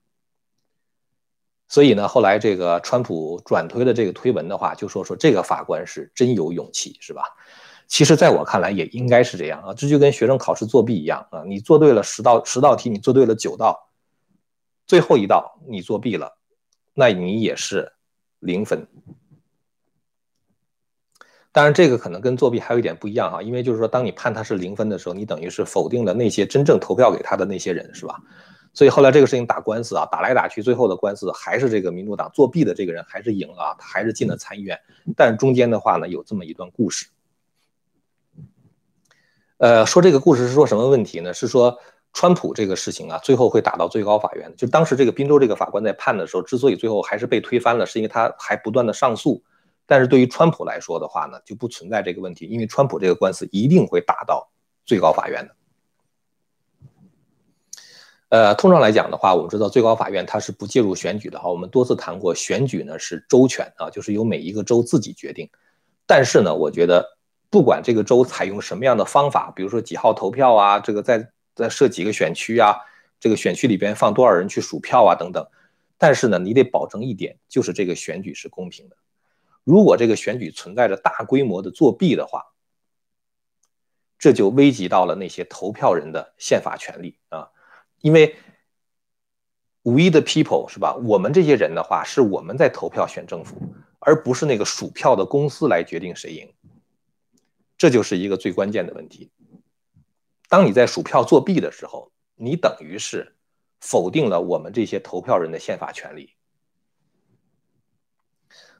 [1.72, 7.22] 所以呢，后来这个川普转推的这个推文的话，就说说这个法官是真有勇气，是吧？
[7.88, 9.72] 其实，在我看来，也应该是这样啊。
[9.72, 13.88] 这就跟学生考试作弊一样啊，你做对了十道十道题，你做对了九道，
[14.86, 16.36] 最后一道你作弊了，
[16.92, 17.90] 那你也是
[18.38, 18.86] 零分。
[21.52, 28.20] 当然，这个可能跟作弊还有一点不一样哈，因为就是说，当你判他是零分的时候，你等于是否定了那些真正投票给他的那些人，是吧？
[28.74, 34.78] 所以后来这个事情打官司啊，打来打去，最后的官司还是这个民主党作弊的这个人还是赢了，他还是进了参议院。
[35.16, 37.06] 但中间的话呢，有这么一段故事。
[39.58, 41.34] 呃，说这个故事是说什么问题呢？
[41.34, 41.78] 是说
[42.14, 44.52] 川普这个事情啊，最后会打到最高法院。
[44.56, 49.42] 就当时这个宾州这个法官在判的时候，之所以最后还是被推翻了，是因为他还不断的上诉。
[49.84, 54.50] 但是对于川普来说的话呢，就不存在这个问题，因为川普这个官司一定会打到
[54.86, 55.54] 最高法院的。
[58.32, 61.50] 呃，通常来讲的话，我们知道最高法院它是不介入选举的哈。
[61.50, 65.50] 我们多次谈过，选举呢是州权啊，就是由每一个州自己决定。
[66.06, 67.06] 但是呢，我觉得
[67.50, 72.74] 不管这个州采用什么样的方法，比如说几号投票啊，这个再再设几个选区啊，
[73.20, 75.46] 这个选区里边放多少人去数票啊等等。
[75.98, 78.96] 但是呢，你得保证一点，就是这个选举是公平的。
[79.62, 82.46] 如果这个选举存在着大规模的作弊的话，
[84.18, 87.50] 这就危及到了那些投票人的宪法权利啊！
[88.02, 88.36] 因为
[89.82, 90.94] we the people 是吧？
[90.96, 93.56] 我们这些人的话，是我们在投票选政府，
[93.98, 96.52] 而不是那个数票的公司来决定谁赢。
[97.78, 99.32] 这就是一个最关键的问题。
[100.48, 103.34] 当你在数票作弊的时候，你等于是
[103.80, 106.34] 否定了我们这些投票人的宪法权利。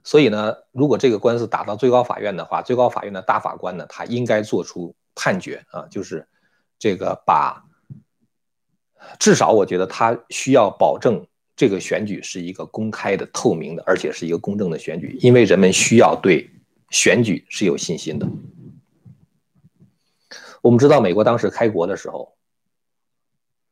[0.04, 6.28] 所以呢，如果这个官司打到最高法院的话，最高法院的大法官呢，他应该做出判决啊，就是
[6.78, 7.64] 这个把，
[9.18, 16.50] 至少我觉得他需要保证这个选举是一个公开的、透明的，而且是一个公正的选举，因为人们需要对
[16.90, 18.26] 选举是有信心的。
[20.60, 22.32] 我们知道，美国当时开国的时候。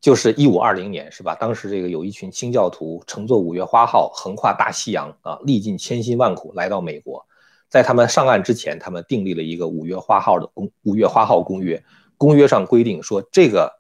[0.03, 1.35] 就是一五二零年，是吧？
[1.35, 7.27] 当时这个有一群清教徒乘坐五月花号横跨大西洋啊，历尽千辛万苦来到美国。
[7.69, 11.85] 在他们上岸之前，他们订立了一个五月花号的公五月花号公约。
[12.17, 13.75] 公约上规定说，这个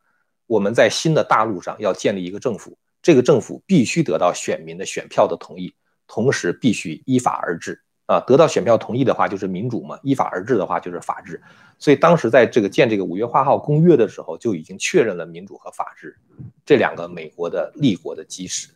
[0.50, 5.72] 我们在新的大陆上要建立一个政府，这个政府必须得到选民的选票的同意，
[6.08, 7.80] 同时必须依法而治。
[8.06, 11.40] 啊，得到选票同意的话就是民主嘛，依法而治的话就是法治。
[11.78, 16.18] 所以当时在这个建这个五月花号公约的时候，就已经确认了民主和法治
[16.66, 18.70] 这两个美国的立国的基石。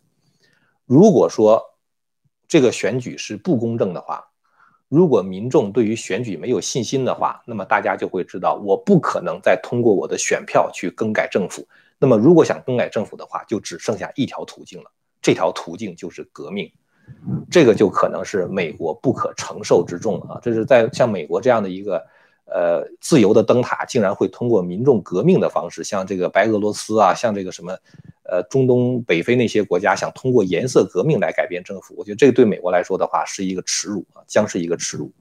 [0.87, 1.61] 如果说
[2.47, 4.25] 这个选举是不公正的话，
[4.95, 11.67] 如果民众对于选举没有信心的话，那么大家就会知道，我不可能再通过我的选票去更改政府。
[11.99, 16.71] 那么如果想更改政府的话，就只剩下一条途径了，这条途径就是革命。
[17.51, 20.41] 这个就可能是美国不可承受之重了啊！
[20.41, 22.01] 这是在像美国这样的一个
[22.47, 27.77] 呃自由的灯塔，竟然会通过民众革命的方式，像这个白俄罗斯啊，像这个什么
[28.25, 35.13] 呃中东北非那些国家，想通过颜色革命来改变政府，我觉得这个对美国来说的话是一个耻辱啊，将是一个耻辱。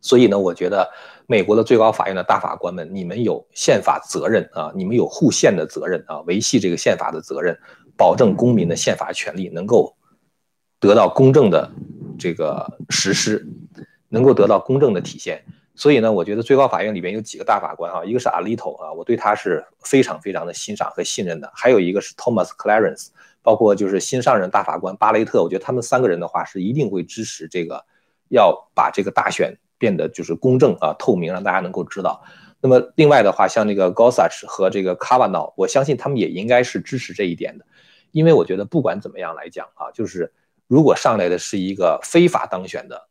[0.00, 0.90] 所以呢，我觉得
[1.26, 7.58] 美国的最高法院的大法官们，你们有宪法责任啊，你们有护宪的责任啊，维系这个宪法的责任，
[7.96, 9.94] 保证公民的宪法权利能够。
[10.80, 11.70] 得到公正的
[12.18, 13.46] 这个实施，
[14.08, 15.44] 能够得到公正的体现。
[15.74, 21.50] 所以呢，我觉得最高法院里边有几个大法官啊，一个是 Alito 啊，我对他是非常非常的欣赏和信任的。
[21.54, 23.08] 还有一个是 Thomas Clarence，
[23.42, 27.84] 包括就是新上任大法官巴雷特，我觉得他们三个人的话是一定会支持这个，
[28.28, 32.22] 要把这个大选变得就是公正啊、透明，让大家能够知道。
[32.60, 37.64] 那么另外的话，像那个 Gorsuch 和这个 Kavanaugh，我相信他们也应该是支持这一点的，
[38.10, 40.32] 因为我觉得不管怎么样来讲啊，就是。
[40.68, 43.08] 如果上来的是一个非法当选的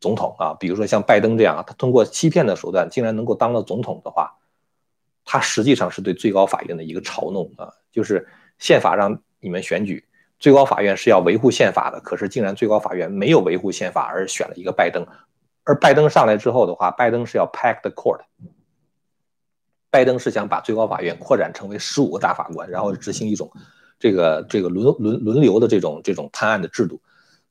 [0.00, 4.36] 总统啊，比如说像拜登这样，他通过欺骗的手段竟然能够当了总统的话，
[5.24, 7.72] 他实际上是对最高法院的一个嘲弄啊！
[7.90, 8.28] 就是
[8.58, 10.04] 宪法让你们选举，
[10.38, 15.06] 最高法院是要维护宪法的，可是竟然最高法院没有维护宪法而选了一个拜登，
[15.64, 18.20] 而拜登上来之后的话，拜登是要 pack the court，
[19.90, 23.50] 拜登是想把最高法院扩展成为十五个大法官，然后执行一种
[23.98, 27.00] 这个这个轮轮轮流的这种这种判案的制度。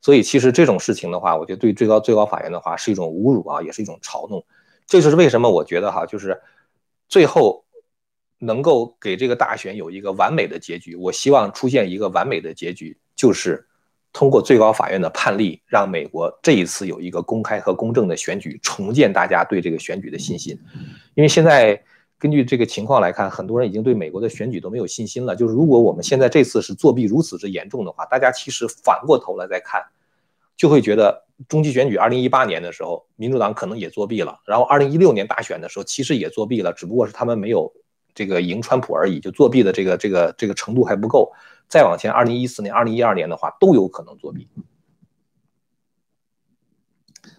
[0.06, 4.46] 所以其实这种事情的话，我觉得对最高最高法院的话是一种侮辱啊，也是一种嘲弄。
[4.86, 6.40] 这就是为什么我觉得哈，就是
[7.10, 7.66] 最后
[8.38, 10.96] 能够给这个大选有一个完美的结局。
[10.96, 13.68] 我希望出现一个完美的结局，就是
[14.14, 20.56] 通过最高法院的判例，让美国这一次有一个公开和公正的选举，重建大家对这个选举的信心。
[21.16, 21.84] 因为现在
[22.20, 25.36] 根据这个情况来看，很多人已经对美国的选举都没有信心了。
[25.36, 29.82] 就是如果我们现在这次是作弊如此之严重的话，大家其实反过头来再看。
[30.58, 37.72] 就会觉得中期选举二零一八年的时候，民主党可能也作弊了，然后二零一六年大选的时候，其实也作弊了，只不过是他们没有
[38.14, 41.34] 这个赢川普而已，就作弊的这个这个这个程度还不够。
[41.68, 44.48] 再往前，二零一四年、二零一二年的话，都有可能作弊。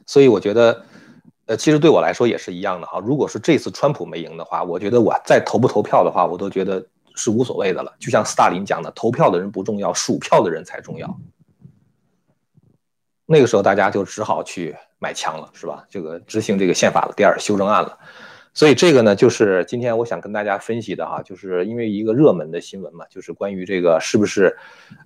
[0.05, 0.85] 所以我觉得，
[1.47, 2.99] 呃，其实对我来说也是一样的哈。
[2.99, 7.95] 如果是这次川普没赢的话，我觉得我再投不投票的话，我都觉得是无所谓的了。
[7.99, 11.19] 就像斯大林讲的，投票的人不重要，数票的人才重要。
[13.27, 15.85] 那个时候大家就只好去买枪了，是吧？
[15.91, 17.99] 这个执行这个宪法的第二修正案了，
[18.55, 24.57] 所以这个呢，就是今天我想跟大家分析的哈，就是因为一个热门的新闻嘛，就是关于这个是不是，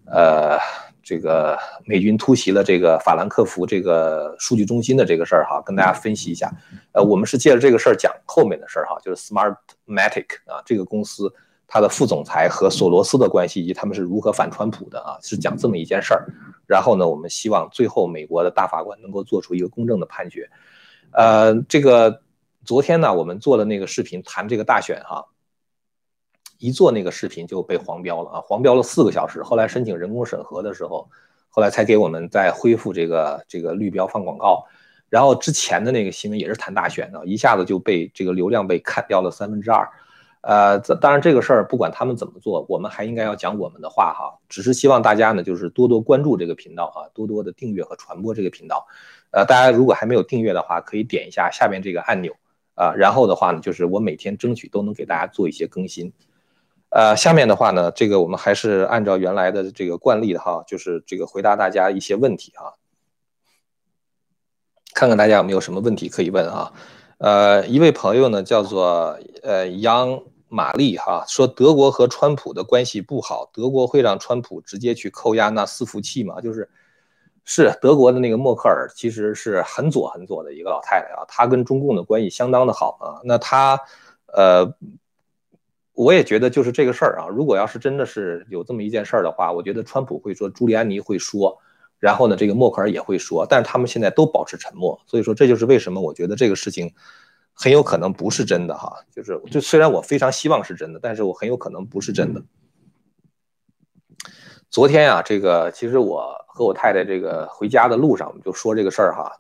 [0.04, 0.58] 呃，
[1.02, 6.52] 这个美军突袭了这个法兰克福这个数据中心的这个事儿哈，跟大家分析一下。
[6.92, 11.32] 呃，我们是借着这个事儿讲后面的事儿哈，就是 Smartmatic 啊这个公司。
[11.72, 15.16] 他的副总裁和索罗斯的关系以及他们是如何反川普的啊？
[15.22, 16.26] 是讲这么一件事儿。
[16.66, 20.50] 然后呢，我们希望最后美国的大法官能够做出一个公正的判决。
[21.12, 22.22] 呃，这个
[22.64, 25.24] 昨天呢，我们做了那个视频谈这个大选哈，
[26.58, 29.40] 一做那个视频就被黄标了啊，黄标了四个小时。
[29.40, 31.08] 后来申请人工审核的时候，
[31.50, 34.66] 后来才给我们再恢复这个这个绿标放广告。
[35.08, 39.88] 然后之前的那个新闻也是谈大选的，一下子就被这个流量被砍掉了三分之二。
[40.42, 44.38] 呃，当然这个事儿不管他们怎么做，我们还应该要讲我们的话哈。
[44.48, 48.86] 只是希望大家呢，就是多多关注这个频道啊，多多的订阅和传播这个频道。
[49.32, 52.34] 呃，大家如果还没有订阅的话，可以点一下下面这个按钮
[52.74, 52.94] 啊。
[52.94, 56.12] 然后的话呢，就是我每天争取都能给大家做一些更新。
[56.88, 62.74] 呃，下面的话呢，这个我们还是按照原来的这个惯例的哈，就是这个回答大家一些问题哈。
[64.94, 66.72] 看看大家有没有什么问题可以问哈。
[67.20, 70.20] 呃，一位朋友呢叫做呃杨。
[70.52, 76.40] 玛丽哈说德国和川普的关系不好，德国会让川普直接去扣押那四服器吗？
[76.40, 76.68] 就是
[77.44, 83.22] 是德国的那个默克尔，其实是很左很左的一个老太太啊，她跟中共的关系相当的好啊。
[83.22, 83.78] 那她
[84.26, 84.74] 呃，
[85.92, 91.56] 我也觉得就是这个事儿啊，如果要是真的是有这么一件事儿的话，我觉得川普会说，朱利安尼会说，
[92.00, 96.92] 然后呢，这个默克尔也会说，但是他们现在都保持沉默，所以说这就是为什么我觉得这个事情。
[97.52, 102.42] 很有可能不是真的哈，就是就虽然我非常希望是真的，但是我很有可能不是真的。
[104.70, 109.30] 昨天啊，这个其实我和我太太这个回家的路上，我们就说这个事儿哈。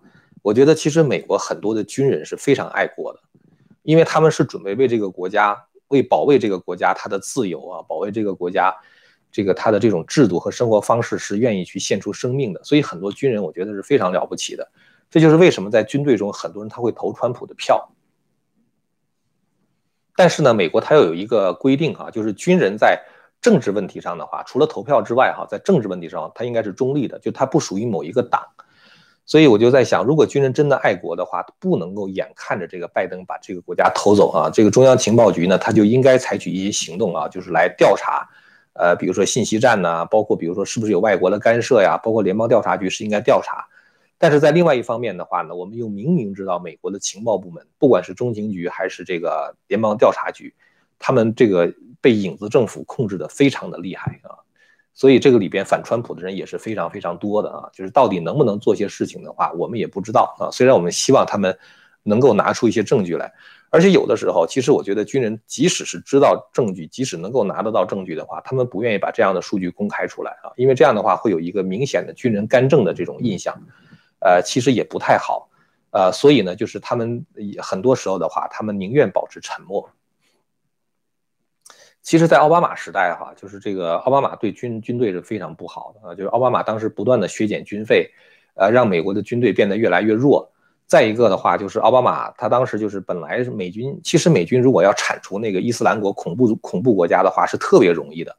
[0.42, 3.20] 我觉得其实美国很多的军人是非常爱国的，
[3.84, 5.56] 因为他们是准备为这个国家，
[5.88, 8.76] 为保卫这个国家它的自由啊，保卫这个国家
[9.30, 12.62] 这个他的这种制度和生活方式是愿意去献出生命的。
[12.64, 14.70] 所以很多军人我觉得是非常了不起的。
[15.10, 17.90] 这就是为什么在军队中很多人他会投川普的票。
[20.16, 23.00] 但是呢，美国它要有一个规定啊，就是军人在
[23.40, 28.46] 政治问题上的话，除了投票之外哈，在政治问题上他应该是中立的，就他不属于某一个党。
[29.24, 38.28] 所以我就在想，如果军人真的爱国的话，不能够眼看着这个拜登把这个国家偷走啊，这个中央情报局呢，他就应该采取一些行动啊，就是来调查，
[38.72, 43.66] 呃，比如说信息战呐，包括比如说是不是有外国的干涉呀，包括联邦调查局是应该调查。
[44.16, 50.54] 但是在另外一方面的话呢，我们又明明知道美国的情报部门，不管是中情局还是这个联邦调查局，
[50.98, 54.36] 他们这个被影子政府控制的非常的厉害啊，
[54.92, 60.50] 所以这个里边反川普的人也是非常非常多的啊，就是到底能不能做些事情的话，我们也不知道啊。
[60.52, 61.58] 虽然我们希望他们
[62.02, 63.32] 能够拿出一些证据来，
[63.70, 73.56] 而且有的时候，其实我觉得军人即使是知道证据，即使能够拿得到证据的话，他们不愿意把这样的数据公开出来啊，因为这样的话会有一个明显的军人干政的这种印象。
[74.22, 75.48] 呃，其实也不太好，
[75.92, 77.24] 呃，所以呢，就是他们
[77.62, 79.88] 很多时候的话，他们宁愿保持沉默。
[82.02, 88.10] 其实，在奥巴马时代哈，就是这个奥巴马对军军队是非常不好的啊，就是奥巴马当时不断的削减军费，
[88.54, 90.50] 呃，让美国的军队变得越来越弱，
[90.90, 98.36] 再一个的话，就是奥巴马他当时就是本来是美军，其实美军如果要铲除那个伊斯兰国恐怖恐怖国家的话是特别容易的，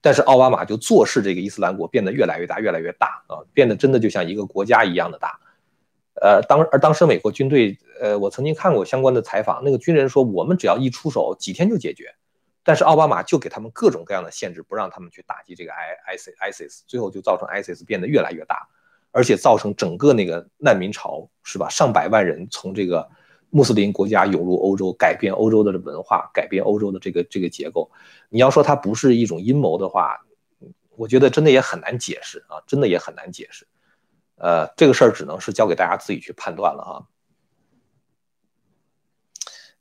[0.00, 5.38] 但是奥巴马就坐视这个伊斯兰国变得越来越大，越来越大啊，变得真的就像一个国家一样的大。
[6.20, 12.12] 呃，当而当时美国军队，呃，我曾经看过相关的采访，那个军人说，我们只要一出手，几天就解决。
[12.64, 18.66] 但是奥巴马就给他们各种各样的限制，不让他们去打击这个 I ISIS，最后就造成 ISIS 变得越来越大。
[19.10, 21.68] 而且造成整个那个难民潮，是吧？
[21.68, 23.08] 上百万人从这个
[23.50, 27.90] 穆斯林国家涌入欧洲，改变欧洲的文化，改变欧洲的这个这个结构。
[28.28, 30.20] 你要说它不是一种阴谋的话，
[30.96, 33.66] 我觉得真的也很难解释啊，真的也很难解释。
[34.36, 37.06] 呃，这个事儿只能是交给大家自己去判断了哈。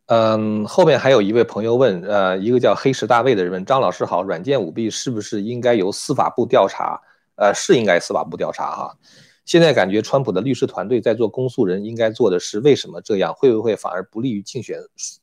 [0.06, 7.02] 嗯，后面还有一位朋友问，呃，一个叫黑石大卫的人问张老师好，软件舞弊是不是应该由司法部调查？
[7.38, 8.98] 呃，是应该司法部调查哈。
[9.46, 13.34] 现在感觉川普的律师团队在做公诉人应该做的事，为什么这样？
[13.34, 14.78] 会不会反而不利于竞选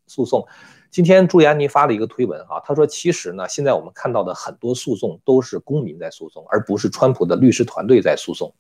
[0.07, 0.43] 诉讼？
[0.91, 8.51] 今天朱利安尼发了一个推文哈，他说其实呢，现在我们看到的很多诉讼都是公民在诉讼，而不是川普的律师团队在诉讼。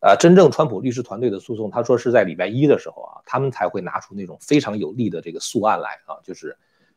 [0.00, 6.54] 呃，真正川普律师团队的诉讼，他说是在礼拜一的时候啊，他们才会拿出那种非常有力的这个诉案来啊，就是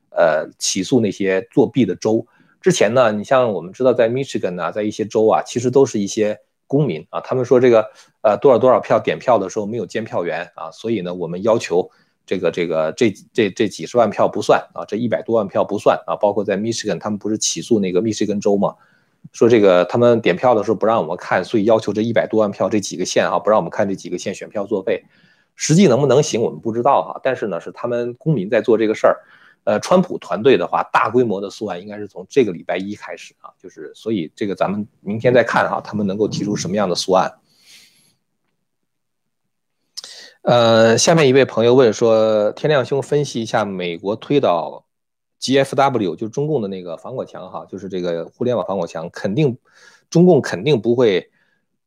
[0.10, 2.28] 呃起诉那些作弊的州。
[2.62, 7.89] 之前呢，你像我们知道，在 Michigan 啊，在一些州啊，其实都是一些公民啊，他们说这个
[8.22, 11.89] 呃多少多少票点票的时候没有监票员啊，所以呢，我们要求
[12.24, 18.76] 这个这个这这这几十万票不算啊，这一百多万票不算啊，包括在 Michigan，他们不是起诉那个密歇根州吗？
[19.34, 25.03] 说这个他们点票的时候不让我们看，所以要求这一百多万票这几个县啊，不让我们看这几个县选票作废，
[25.55, 29.18] 实际能不能行我们不知道哈，但是呢，是他们公民在做这个事儿。
[29.64, 37.32] 呃，川普团队的话，大规模的诉案应该是从这个礼拜一开始啊，就是所以这个咱们明天再看哈，他们能够提出什么样的诉案。
[40.41, 44.86] 呃，下面一位朋友问说，天亮兄分析一下美国推倒
[45.39, 49.55] GFW，就中共的那个防火墙哈，就是这个互联网防火墙，肯定
[50.09, 51.30] 中共肯定不会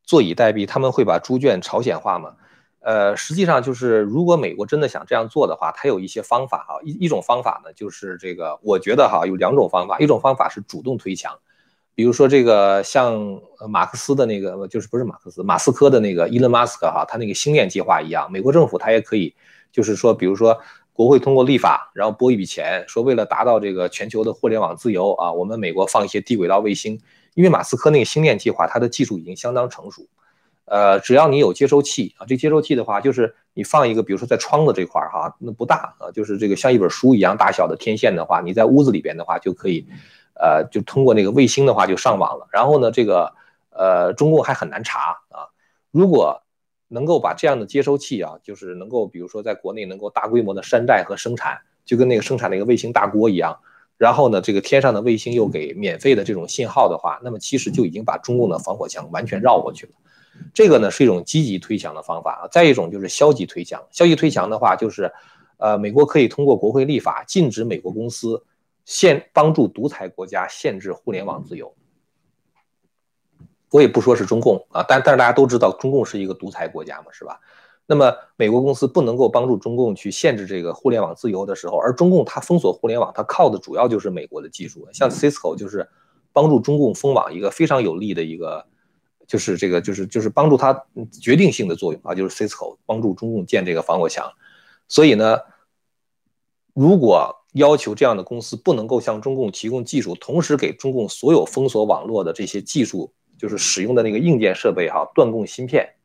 [0.03, 2.37] 坐以待毙，他们会把猪圈朝鲜化吗？
[2.85, 6.79] 呃，实际上就是，如果美国真的想这样做的话，它有一些方法哈。
[6.83, 11.35] 一一种方法呢，就是这个，我觉得哈有两种方法，一种方法是主动推墙，
[11.95, 19.33] 比如说这个像马克思的那个，就是不是马克思，马斯克的那个伊隆马斯克哈，他那个星链计划一样，美国政府他也可以，
[19.71, 20.55] 就是说，比如说
[20.93, 27.01] 国会通过立法，然后拨一笔钱，说为了达到这个全球的互联网自由啊，我们美国放一些低轨道卫星，
[27.33, 30.05] 因为马斯克那个星链计划，它的技术已经相当成熟。
[30.65, 39.85] 呃，只要你有接收器啊，这接收器的话，就是你放一个，比如说在窗子这块儿哈，那不大啊，就是这个像一本书一样大小的天线的话，你在屋子里边的话就可以，
[40.33, 42.47] 呃，就通过那个卫星的话就上网了。
[42.51, 43.33] 然后呢，这个
[43.69, 45.47] 呃，中共还很难查啊。
[45.91, 46.41] 如果
[46.87, 53.59] 能够把这样的接收器啊，就是能够比如说在国内能够大规模的山寨和生产，就跟那个生产那个卫星大锅一样，
[53.97, 59.91] 然后呢，这个天上的卫星又给免费的这种信号的话，那么其实就已经把中共的防火墙完全绕过去了。
[60.53, 63.85] 这个呢是一种积极推墙的方法啊，再一种就是消极推墙。
[63.91, 65.11] 消极推墙的话，就是，
[65.57, 68.41] 呃，美国可以通过国会立法禁止美国公司
[68.85, 71.73] 限帮助独裁国家限制互联网自由。
[73.71, 77.39] 我也不说是中共啊，但但是大家都知道中共是一个独裁国家嘛，是吧？
[77.85, 85.89] 那么美国公司不能够帮助中共去限制这个互联网自由的时候，而中共它封锁互联网，它靠的主要就是美国的技术，像 Cisco 就是
[86.31, 88.65] 帮助中共封网一个非常有利的一个。
[89.27, 90.85] 就是这个，就是就是帮助他
[91.21, 94.31] 决定性的作用啊，就是 Cisco 帮助中共建这个防火墙。
[94.87, 95.39] 所以呢，
[96.73, 105.95] 如果要求这样的公司不能够向中共提供技术，同时给中共所有封锁网络的这些技术，就是使用的那个硬件设备哈，断供芯片，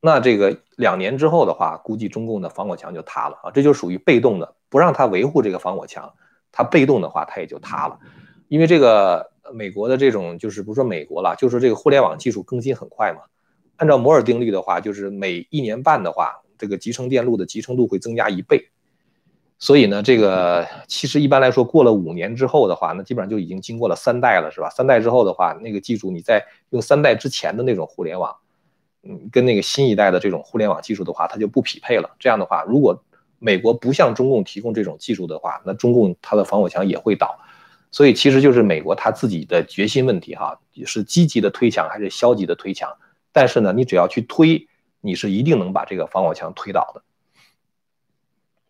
[0.00, 6.14] 那这个两年之后的话，估计中共的防火墙就塌了啊，这就属于被动的，不让他维护这个防火墙，
[6.52, 7.98] 他被动的话，他也就塌了，
[8.48, 9.30] 因为这个。
[9.54, 13.20] 美国的这种就是不说美国了，就说这个互联网技术更新很快嘛。
[13.76, 18.68] 按照摩尔定律的话，就是每一年半的话，这个集成电路的集成度会增加一倍。
[19.58, 24.68] 所以呢，这个其实一般来说，过了五年之后的话，那基本上就已经经过了三代了，是吧？
[24.70, 28.36] 三代之后的话，那个技术你在用三代之前的那种互联网，
[29.02, 32.16] 嗯，跟那个新一代的这种互联网技术的话，它就不匹配了。
[32.18, 33.02] 这样的话，如果
[33.38, 37.38] 美国不向中共提供这种技术的话，那中共它的防火墙也会倒。
[37.96, 42.94] 所以其实就是美国他自己的决心问题哈，是积极的推墙还是消极的推墙？
[43.32, 44.68] 但是呢，你只要去推，
[45.00, 47.02] 你是一定能把这个防火墙推倒的。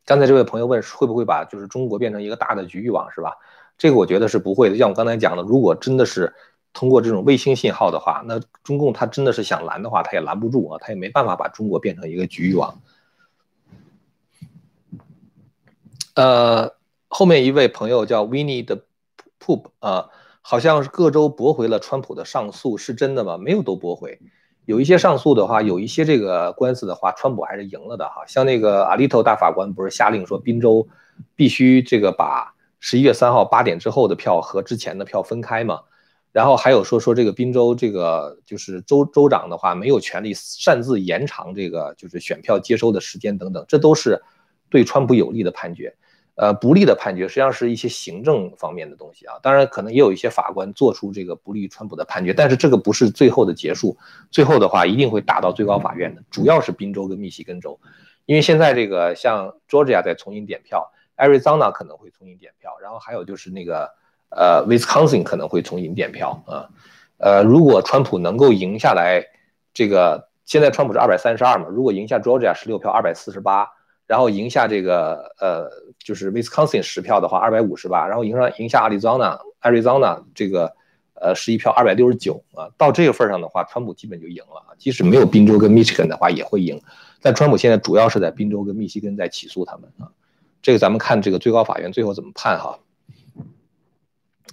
[0.05, 3.33] 刚才这位朋友问会不会把就是中国变成一个大的局域网是吧？
[3.77, 4.79] 这个我觉得是不会的。
[4.79, 6.33] 像我刚才讲的，如果真的是
[6.73, 12.81] 通过这种卫星信号的话，那中共他真的是想拦的话，他也拦不住啊，他也没办法把中国变成一个局域网。
[16.15, 16.77] 呃，
[17.09, 18.85] 后面一位朋友叫 Winnie 的
[19.79, 20.09] 啊，
[20.43, 23.37] 好像是各州驳回了川普的上诉，是真的吗？
[23.37, 24.19] 没有都驳回，
[24.65, 28.25] 有一些上诉的话，有一些这个官司的话，川普还是赢了的哈。
[28.27, 30.87] 像那个阿利托大法官不是下令说宾州
[31.35, 35.81] 必须这个把十一月三号八点之后的票和之前的票分开嘛？
[36.33, 44.23] 然后还有说说这个宾州这个就是州州长的话没有权利擅自延长这个就是选票接收的时间等等，这都是
[44.69, 45.97] 对川普有利的判决，
[46.37, 53.97] 呃不利的判决实际上是一些行政方面的东西啊，当然可能也有一些法官做出这个不利于川普的判决，但是这个不是最后的结束，
[54.31, 57.81] 最后的话一定会打到最高法院的，主要是宾州跟密西根州，
[58.25, 63.91] 因为现在这个像 Georgia 在重新点票，Arizona 可能会重新点票，然后还有就是那个。
[64.29, 66.69] 呃，Wisconsin 可能会重新点票啊，
[67.19, 69.25] 呃，如果川普能够赢下来，
[69.73, 73.71] 这个现在川普是二百三十二嘛，如果赢下 Georgia 十六票二百四十八，
[74.07, 80.73] 然后赢下这个呃就是 Wisconsin 十票的话二百五十八，然后赢上赢下 Arizona Arizona 这个
[81.15, 86.81] 呃十一票二百六十九啊，到这个份上的话，川普基本就赢了，即使没有宾州跟 Michigan 的话也会赢，
[87.21, 90.11] 但川普现在主要是在宾州跟密西根在起诉他们啊，
[90.63, 92.79] 这个咱们看这个最高法院最后怎么判哈。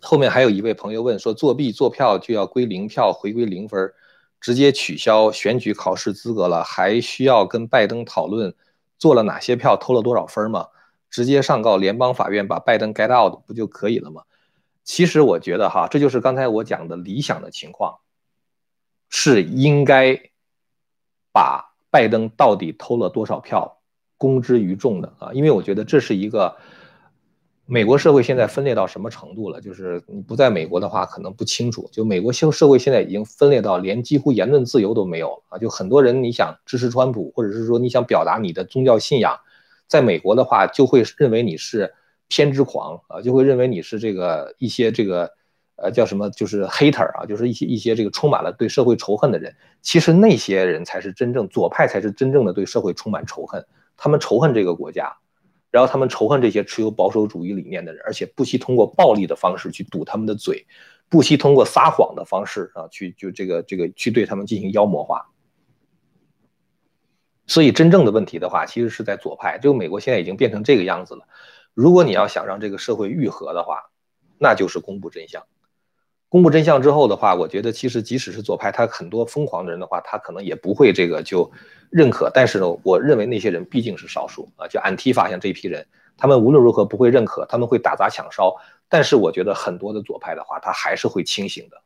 [0.02, 3.94] 后面还有一位朋友问说，作弊做票就要归零票，回归零分，
[4.42, 8.54] 直接取消选举考试资格了，还需要跟拜登讨论
[9.04, 10.70] 做了哪些票，偷了多少分嘛？
[11.10, 14.22] 直接上告联邦法院，把拜登 get out 不就可以了吗？
[14.86, 18.00] 其实我觉得哈，这就是刚才我讲的理想的情况，
[19.10, 20.18] 是应该
[21.34, 23.82] 把拜登到底偷了多少票
[24.18, 26.56] 公之于众的啊，因为我觉得这是一个。
[27.74, 29.60] 美国社会现在分裂到什么程度了？
[29.60, 31.90] 就是你不在美国的话，可能不清楚。
[31.92, 35.58] 就美国社社会现在已经分裂到连几乎言论自由都没有了啊！
[35.58, 39.40] 就很多人你想支持川普，或者是说你想表达你的宗教信仰，
[39.88, 41.92] 在美国的话，就会认为你是
[42.28, 45.32] 偏执狂啊，就会认为你是这个一些这个
[45.76, 49.52] 呃叫什么，就是 hater 啊，就是一些一些这个充满了对社会仇恨的人。
[49.82, 53.66] 其实那些人才是真正左派，才是真正的对社会充满仇恨，
[53.98, 55.18] 他们仇恨这个国家。
[55.74, 60.68] 然后他们仇恨这些持有保守主义理念的人，而且不惜通过暴力的方式去堵他们的嘴，
[61.10, 65.32] 不惜通过撒谎的方式啊，去就这个这个去对他们进行妖魔化。
[67.48, 69.58] 所以真正的问题的话，其实是在左派。
[69.58, 71.28] 就美国现在已经变成这个样子了。
[71.74, 73.90] 如果你要想让这个社会愈合的话，
[74.38, 75.44] 那就是公布真相。
[76.34, 81.52] 公布真相之后的话，我觉得其实即使是左派，他很多疯狂的人的话，他可能也不会这个就
[81.92, 82.32] 认可。
[82.34, 85.86] 但是呢，我认为那些人毕竟是少数啊，就安提法像这批人，
[86.18, 88.56] 他们无论如何不会认可，他们会打砸抢烧。
[88.90, 91.78] 但是我觉得很多的左派的话，他还是会清醒的。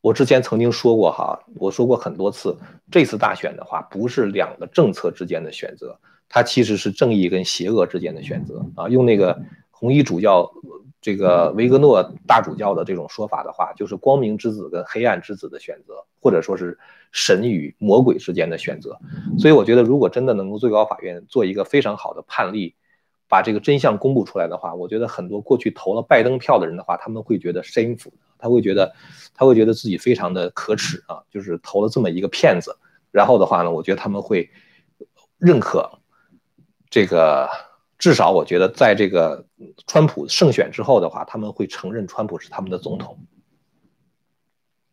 [0.00, 2.56] 我之前曾经说过哈，我说过很多次，
[2.88, 5.98] 这次大选的话，不是两个政策之间的选择，
[6.28, 8.88] 它其实是正义跟邪恶之间的选择啊。
[8.88, 9.36] 用那个
[9.72, 10.48] 红衣主教。
[11.00, 16.78] 这个维格诺大主教的这种说法的话，就是光明之子跟黑暗之子的选择，或者说是
[17.10, 18.98] 神与魔鬼之间的选择。
[19.38, 22.74] 所以我觉得，如果真的能够最高法院做一个非常好的判例，
[23.28, 28.92] 把这个真相公布出来的话，我觉得很多过去投了拜登票的人的话，他们会觉得身负他会觉得
[29.34, 32.76] 他会觉得自己非常的可耻啊，就是投了这么一个骗子。
[33.10, 34.50] 然后的话呢，我觉得他们会
[35.38, 35.90] 认可
[36.90, 37.48] 这个。
[38.00, 39.44] 至少我觉得，在这个
[39.86, 43.18] 川普胜选之后的话，他们会承认川普是他们的总统。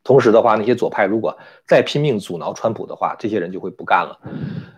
[0.04, 4.20] 同时的话，那些左派如果再拼命阻挠川普的话，这些人就会不干了。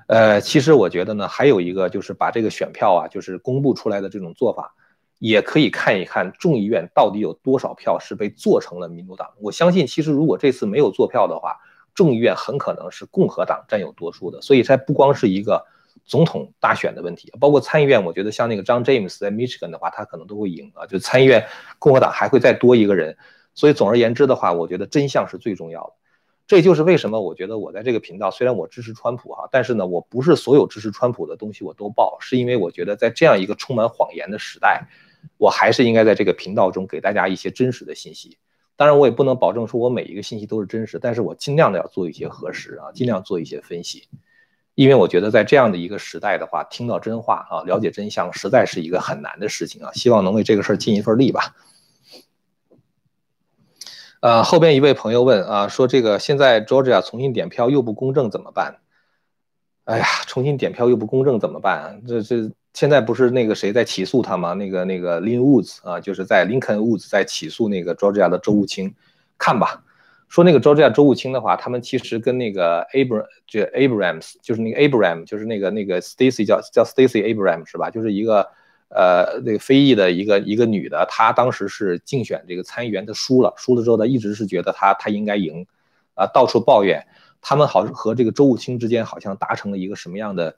[0.07, 4.75] 呃，其实我觉得呢，还有一个就是把这个选票啊，就是公布出来的这种做法，
[5.17, 9.27] 也可以看一看众议院到底有多少票是被做成了民主党。
[9.41, 11.57] 我相信，其实如果这次没有做票的话，
[11.95, 14.39] 众议院很可能是共和党占有多数的。
[14.41, 15.65] 所以，它不光是一个。
[16.09, 20.87] 总统大选的问题，包括参议院，我觉得像那个张 James 在 Michigan 的话，他可能都会赢啊。
[20.87, 21.45] 就参议院
[21.77, 23.15] 共和党还会再多一个人，
[23.53, 25.93] 所以总而言之的话，我觉得真相是最重要的。
[26.47, 34.87] 这就是为什么我觉得我在这个频道，虽然我支持川普哈，但是呢，我不是所有支持川普的东西我都报，是因为我觉得在这样一个充满谎言的时代，
[35.37, 38.39] 我还是应该在这个频道中给大家一些真实的信息。
[38.75, 44.07] 当然，我也不能保证说我每一个信息都是真实，但是我尽量的要做一些核实啊，尽量做一些分析。
[44.79, 49.91] 因为我觉得在这样的一个时代的话，听到真话啊，了解真相，实在是一个很难的事情啊。
[49.91, 51.53] 希望能为这个事儿尽一份力吧。
[54.21, 58.77] 呃，后边一位朋友问啊，说这个现在 Georgia 重新点票又不公正怎么办？
[59.83, 62.01] 哎呀，重新点票又不公正怎么办？
[62.07, 64.53] 这这现在不是那个谁在起诉他吗？
[64.53, 68.95] 那个那个 Lin Woods 啊，就是在林肯 Woods 在起诉那个 Georgia 的州务卿。
[69.37, 69.83] 看吧，
[70.29, 77.89] 说那个 Georgia 州务卿的话，他们其实跟那个 Abram 就 Abrams 就是那个 Abraham，就是那个那个 Stacy 叫叫 Stacy Abram 是吧？
[77.89, 78.47] 就是一个
[78.89, 85.65] 呃那个非裔的一个一个女的，她当时是竞选这个参议员，她输了，输了之后她一直是觉得她她应该赢，
[86.13, 87.03] 啊，到处抱怨。
[87.41, 90.55] 他们好和这个周务卿之间好像达成了一个什么样的，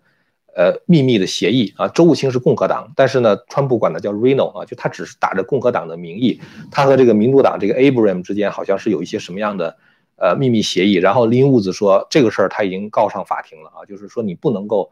[0.55, 1.87] 呃秘密的协议啊？
[1.87, 6.41] 周务卿是共和党，但是呢，川普管他叫 Reno 啊，就他只是打着共和党的名义，
[6.71, 9.77] 他和这个民主党这个 Abram 之间好像是有一些什么样的
[10.17, 10.93] 呃秘密协议。
[10.95, 14.91] 然后林伍子说这个事儿他已经告上法庭了啊，就是说你不能够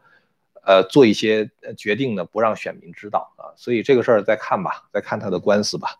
[0.64, 5.96] 呃做一些决定呢，不让选民知道啊，所以这个事儿再看吧，再看他的官司吧。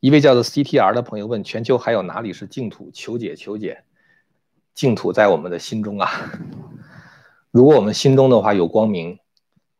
[0.00, 2.90] 一位叫做 CTR 的朋友问：全球还有哪里是净土？
[2.94, 3.84] 求解，求解！
[4.72, 6.10] 净土在我们的心中啊！
[7.50, 9.18] 如果我们心中的话有光明，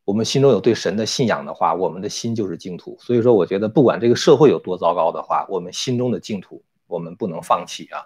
[0.04, 2.96] 我们心中有对神的信仰的话，我们的心就是净土。
[2.98, 8.02] 所以说，我觉得不管这个社会有多糟糕的话，我们心中的净土我们不能放弃啊！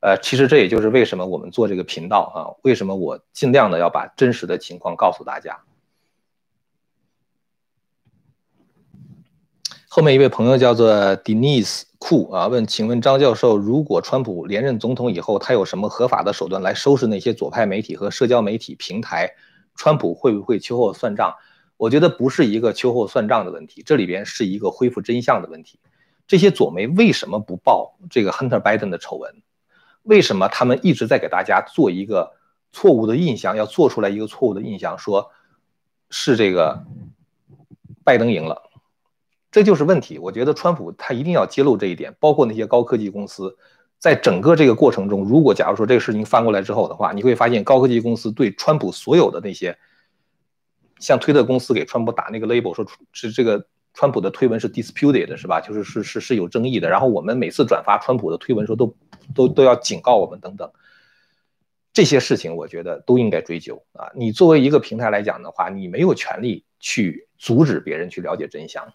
[0.00, 5.58] 呃，其实这也就是为什么我们做这个频道啊，为什么我尽量的要把真实的情况告诉大家。
[9.92, 19.34] 后面一位朋友叫做 Denise 库啊，问，请问张教授，如果川普连任总统以后，他有什么合法的手段来收拾那些左派媒体和社交媒体平台？
[19.74, 21.34] 川普会不会秋后算账？
[21.76, 25.80] 我觉得不是一个秋后算账的问题，这里边是一个恢复真相的问题。
[26.28, 29.42] 这些左媒为什么不报这个 Hunter Biden 的丑闻？
[30.04, 32.34] 为什么他们一直在给大家做一个
[32.70, 33.56] 错误的印象？
[33.56, 35.32] 要做出来一个错误的印象，说
[36.10, 36.84] 是这个
[38.04, 38.69] 拜登赢了。
[39.50, 43.56] 这就是问题，我觉得川普他一定要揭露这一点，包括那些高科技公司，
[43.98, 49.76] 在整个这个过程中，如果假如说这个事情翻过来之后的话，你会发现高科技公司对川普所有的那些，
[51.00, 55.60] 像推特公司给川普打那个 label，说是这个川普的推文是 disputed 是吧？
[55.60, 56.88] 就是是是是有争议的。
[56.88, 58.94] 然后我们每次转发川普的推文时候都
[59.34, 60.70] 都都要警告我们等等，
[61.92, 64.12] 这些事情我觉得都应该追究啊。
[64.14, 68.92] 你作为一个平台来讲的话，你没有权利去阻止别人去了解真相。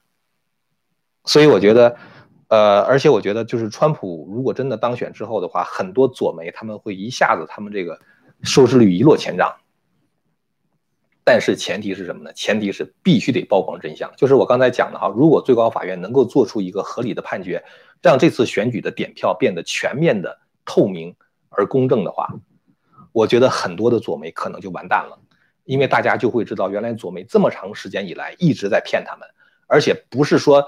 [1.25, 1.95] 所以我觉得，
[2.49, 7.99] 呃，而且我觉得，就是川普如果真的当选之后的话，很多左媒他们会一下子他们这个
[8.43, 9.55] 收视率一落千丈。
[11.23, 12.31] 但是前提是什么呢？
[12.33, 14.11] 前提是必须得曝光真相。
[14.15, 17.63] 就是我刚才讲的哈，如果最高法院能够做出一个合理的判决，
[18.03, 21.15] 让这次选举的点票变得全面的、透明
[21.49, 22.29] 而公正的话，
[23.11, 25.17] 我觉得很多的左媒可能就完蛋了，
[25.63, 29.27] 因为大家就会知道，原来左媒这么长时间以来一直在骗他们，
[29.65, 30.63] 而且不是说。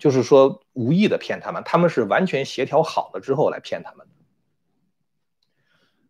[0.00, 4.12] 就是说无意的骗他们，他们是完全协调好了之后来骗他们的。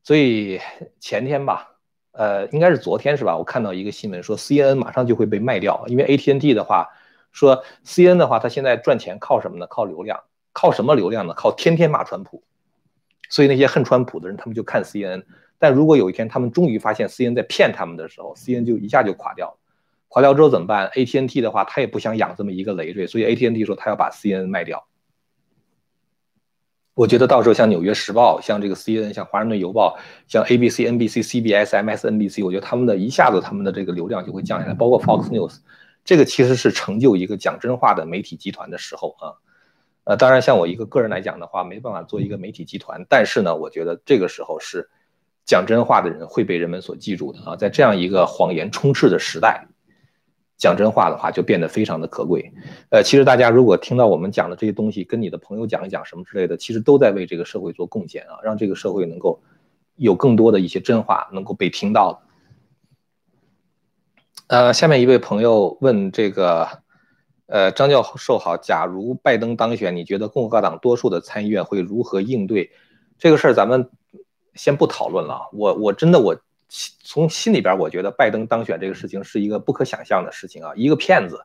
[0.04, 0.60] 所以
[1.00, 1.76] 前天吧，
[2.12, 3.36] 呃，应该是昨天是吧？
[3.36, 6.88] 我看到一个新闻说，CNN 马上就会被卖掉，因为 atnt 的话
[7.32, 9.66] 说，CNN 的话，它现在赚钱靠什么呢？
[9.66, 10.22] 靠流量，
[10.52, 11.34] 靠什么流量呢？
[11.34, 12.42] 靠天天骂川普。
[13.28, 15.24] 所以那些恨川普的人，他们就看 CNN。
[15.58, 19.56] 但如果有一天他们终于发现 CNN 在骗他们的时候，CNN 就一下就垮掉了。
[20.10, 24.86] 垮掉之后怎么办？AT&T 的话，他也不想养这么一个累赘，所以 AT&T 说他要把 CNN 卖掉。
[26.94, 29.96] 我觉得到时候像《纽约时报》、像这个 CNN、像《华盛顿邮报》、
[30.30, 35.58] 像 ABC、NBC、CBS、MSNBC，我觉得他们的一下子他们的这个流量就会降下来，包括 Fox News，
[36.04, 39.38] 这个其实是成就一个讲真话的媒体集团的时候啊。
[40.04, 44.90] 呃，当然像我一个个人来讲的话，没办法做一个媒体集团，但是呢，我觉得这个时候是
[45.46, 49.68] 讲真话的人会被人们所记住的啊，在这样一个谎言充斥的时代。
[50.60, 52.52] 讲真话的话就变得非常的可贵，
[52.90, 59.40] 呃，其实大家如果听到我们讲的这些东西，跟你的朋友讲一讲什么之类的，其实都在为这个社会做贡献啊，让这个社会能够
[59.96, 62.22] 有更多的一些真话能够被听到。
[64.48, 66.68] 呃，下面一位朋友问这个，
[67.46, 72.70] 呃，张教授好，假如拜登当选，你觉得共和党多数的参议院会如何应对
[73.18, 73.54] 这个事儿？
[73.54, 73.88] 咱们
[74.54, 76.36] 先不讨论了，我我真的我。
[76.70, 80.72] 从心里边，我觉得拜登当选这个事情是一个不可想象的事情啊！
[80.76, 81.44] 一个骗子，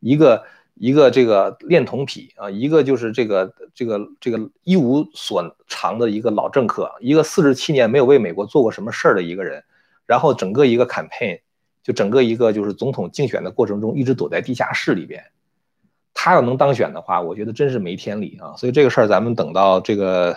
[0.00, 0.44] 一个
[0.74, 9.62] 一个这个恋童癖啊，一个就是这个这个这个一无所长的一个老政客，一个四十七年没有为美国做过什么事儿的一个人，
[10.06, 11.40] 然后整个一个 campaign
[11.84, 15.22] 就整个一个就是总统竞选的过程中一直躲在地下室里边，
[16.12, 18.56] 他要能当选的话，我觉得真是没天理啊！
[18.56, 20.36] 所以这个事儿咱们等到这个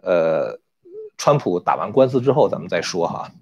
[0.00, 0.60] 呃
[1.18, 3.32] 川普打完官司之后咱们再说哈。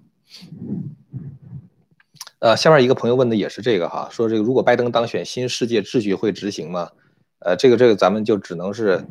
[2.39, 6.91] 呃，下面一个朋友问的也是这个哈，说这个如果拜登当选，新世界秩序会执行吗？
[7.39, 9.05] 呃，这个这个咱们就只能是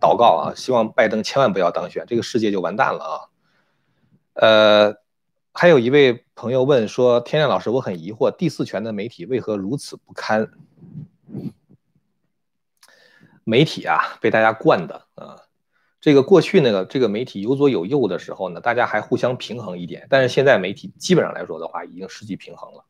[0.00, 3.16] 祷告啊，希望拜登千万不要当选，这个世界就完蛋了啊。
[4.34, 4.94] 呃，
[5.52, 10.50] 还有一位朋友问说，天亮老师，我很疑惑，第四权的媒体为何如此不堪？
[13.44, 15.47] 媒体啊，被大家惯的啊。
[16.00, 20.06] 这个过去那个这个媒体有左有右的时候呢，大家还互相平衡一点。
[20.08, 22.84] 但是现在媒体基本上来说的话，已经失去平衡了。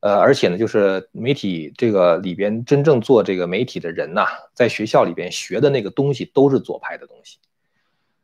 [0.00, 7.38] 呃，而且呢，就是媒体这个里边真正做这个媒体的人呐，在学校里边学的那个东西都是左派的东西。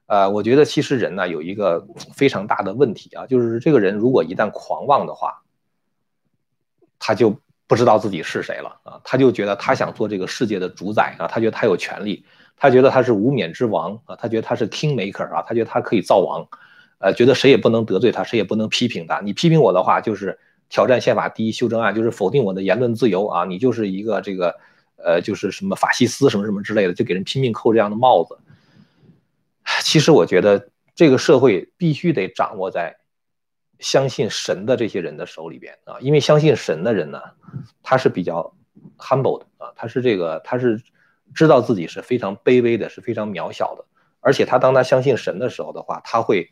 [0.06, 5.42] 呃，我觉得其实人呢有一个非常大的问题啊，就是这个人如果一旦狂妄的话，
[6.98, 12.24] 他就不知道自己是谁了啊，他就觉得他想做这个世界的主宰啊，他觉得他有权利。
[12.58, 16.48] 他觉得他是无冕之王啊，他觉得他是 king maker 啊，他觉得他可以造王，
[16.98, 19.20] 呃，觉得谁也不能得罪他，谁也不能批评他。
[19.20, 20.38] 你批评我的话，就是
[20.70, 24.56] 挑战宪法第一修正案，就是否定我的言论自由啊，你就是一个这个，
[24.96, 28.38] 呃，就是什么法西斯什么什么之类的，就给人拼命扣这样的帽子。
[29.82, 32.96] 其实我觉得这个社会必须得掌握在
[33.80, 37.20] 相信神的这些人的手里边啊，因为相信神的人呢，
[37.82, 38.54] 他是比较
[38.96, 40.80] humble 的啊，他是这个他是。
[41.34, 43.84] 知道自己是非常卑微的，是非常渺小的，
[44.20, 46.50] 而且他当他相信神的时候的话，他会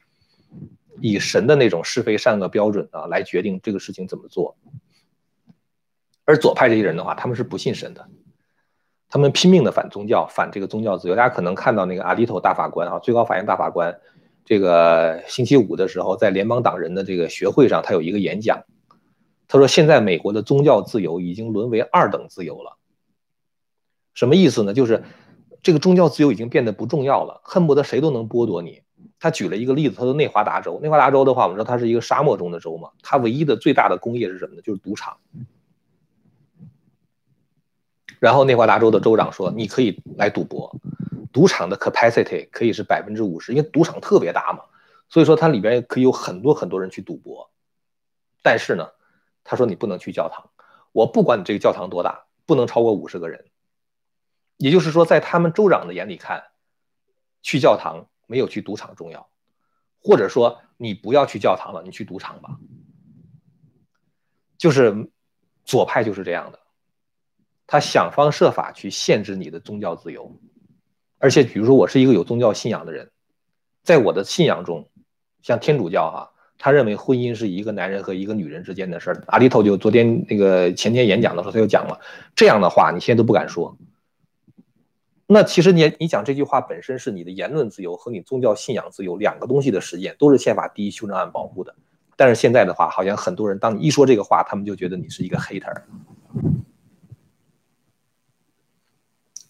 [1.00, 4.56] 以神的那种是非善恶标准啊来决定这个事情怎么做。
[6.24, 8.08] 而左派这些人的话，他们是不信神的，
[9.08, 11.16] 他们拼命的反宗教，反这个宗教自由。
[11.16, 13.98] 大家可能看到那个阿里头大法官啊，最高法院大法官，
[14.44, 18.64] 这个星期五的时候在联邦党人的这个学会上，他有一个演讲，
[19.48, 22.78] 他说现在美国的宗教自由已经沦为二等自由了。
[24.14, 24.72] 什么意思呢？
[24.72, 25.04] 就是
[25.62, 28.82] 这个宗教自由已经变得不重要了，恨不得谁都能剥夺你。
[29.18, 34.62] 他举了一个例子，他说内华达州，内华达州的话，我们知道它是一个沙漠中的州嘛，它唯一的最大的工业是什么呢？
[34.62, 35.16] 就是赌场。
[38.18, 40.74] 然后内华达州的州长说，你可以来赌博，
[41.32, 44.60] 赌场的 capacity 可以是百分之五十，因为赌场特别大嘛，
[45.08, 47.50] 所以说它里边可以有很多很多人去赌博。
[48.42, 48.88] 但是呢，
[49.42, 50.50] 他说你不能去教堂，
[50.92, 53.44] 我不管你这个教堂多大，不能超过五十个人。
[54.56, 56.44] 也就是说，在他们州长的眼里看，
[57.42, 59.28] 去教堂没有去赌场重要，
[60.02, 62.56] 或者说你不要去教堂了，你去赌场吧。
[64.56, 65.10] 就是
[65.64, 66.58] 左派就是这样的，
[67.66, 70.38] 他想方设法去限制你的宗教自由。
[71.18, 73.10] 而且，比如说我是一个有宗教信仰的人，
[73.82, 74.88] 在我的信仰中，
[75.42, 79.24] 像天主教哈，他认为婚姻是一个男人和一个女人之间的事儿。
[79.26, 82.00] 阿里头就昨天那个前天演讲的时候，他就讲了
[82.34, 83.76] 这样的话，你现在都不敢说。
[85.34, 91.74] 那其实你你讲这句话本身是你的言论自由和你宗教信仰自由两个东西的实践，都是宪法第一修正案保护的。
[92.14, 95.82] 但是现在的话，好像很多人当你一说这个话，他们就觉得你是一个 hater。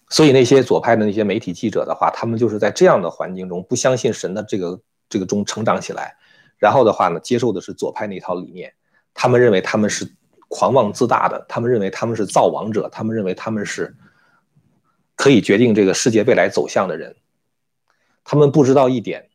[0.09, 6.15] 所以那些左派的那些媒体记者的话，他们就是在这样的环境中不相信神的这个这个中成长起来，
[6.57, 8.73] 然后的话呢，接受的是左派那套理念。
[9.13, 10.11] 他们认为他们是
[10.47, 13.95] 狂妄自大的，他们认为他们是造王者，他们认为他们是。
[15.15, 17.15] 可以决定这个世界未来走向的人，
[18.23, 19.29] 他们不知道一点：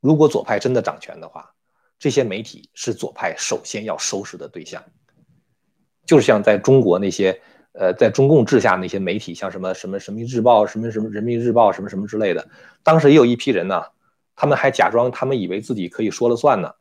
[0.00, 1.54] 如果左派真的掌权的话，
[1.98, 4.84] 这些媒体是左派首先要收拾的对象。
[6.04, 7.40] 就是像在中国那些
[7.72, 12.46] 呃，在中共治下那些媒体，像什么什么《人民日报》、什么什么《人民日报》、什么什么之类的，
[12.82, 13.84] 当时也有一批人呢，
[14.36, 16.74] 他们还假装他们以为自己可以说了算呢，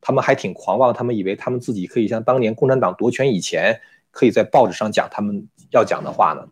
[0.00, 3.80] 他们还挺狂妄，他们以为他们自己可以像当年共产党夺权以前。
[4.10, 6.48] 可以在报纸上讲他们要讲的话呢，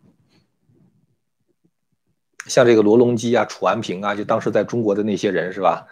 [2.45, 5.85] 像这个罗隆基啊、楚安平啊，就当时在中国的那些人是吧？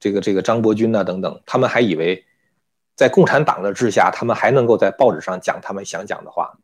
[0.00, 2.24] 这个这个张伯钧呐等等，他们还以为
[2.96, 6.58] 在共产党的治下，他们还能够在报纸上讲他们想讲的话，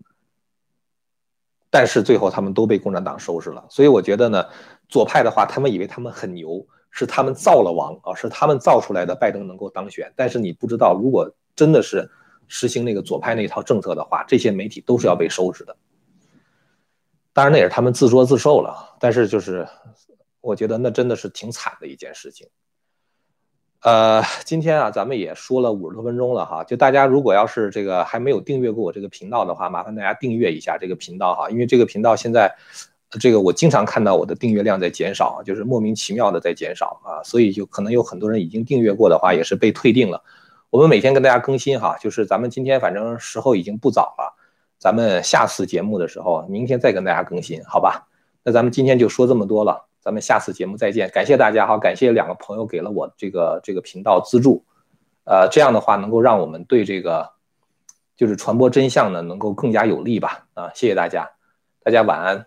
[1.71, 3.65] 但是最后他们都被共产党收拾了。
[3.71, 4.45] 所以我觉得呢，
[4.89, 10.13] 左派的话，他们以为他们很牛，是他们造了王啊，是他们造出来的拜登能够当选。
[10.17, 12.11] 但是你不知道，如果真的是。
[12.49, 15.77] 实行那个左派那套政策的话，这些媒体都是要被收拾的。
[17.33, 18.97] 当然，那也是他们自作自受了。
[18.99, 19.69] 但是，就是
[20.41, 22.49] 我觉得那真的是挺惨的一件事情。
[23.83, 26.65] 呃，今天啊，咱们也说了五十多分钟了哈。
[26.65, 31.49] 就大家如果要是这个还没有订阅过我这个频道的话，麻烦大家订阅一下这个频道哈。
[31.49, 32.53] 因为这个频道现在，
[33.21, 37.23] 这个我经常看到我的订阅量在减少，就是莫名其妙的在减少啊。
[37.23, 40.25] 所以就可能有很多人已经订阅过的话，也是被退订了。
[40.71, 44.37] 我们每天跟大家更新哈，就是咱们今天反正时候已经不早了，
[44.79, 48.07] 咱们下次节目的时候，明天再跟大家更新，好吧？
[48.45, 54.63] 那咱们今天就说这么多了，咱们下次节目再见，感谢大家哈，感谢两个朋友给了我这个这个频道资助，
[55.25, 57.31] 呃，这样的话能够让我们对这个
[58.15, 60.47] 就是传播真相呢能够更加有利吧？
[60.53, 61.31] 啊，谢谢大家，
[61.83, 62.47] 大家晚安。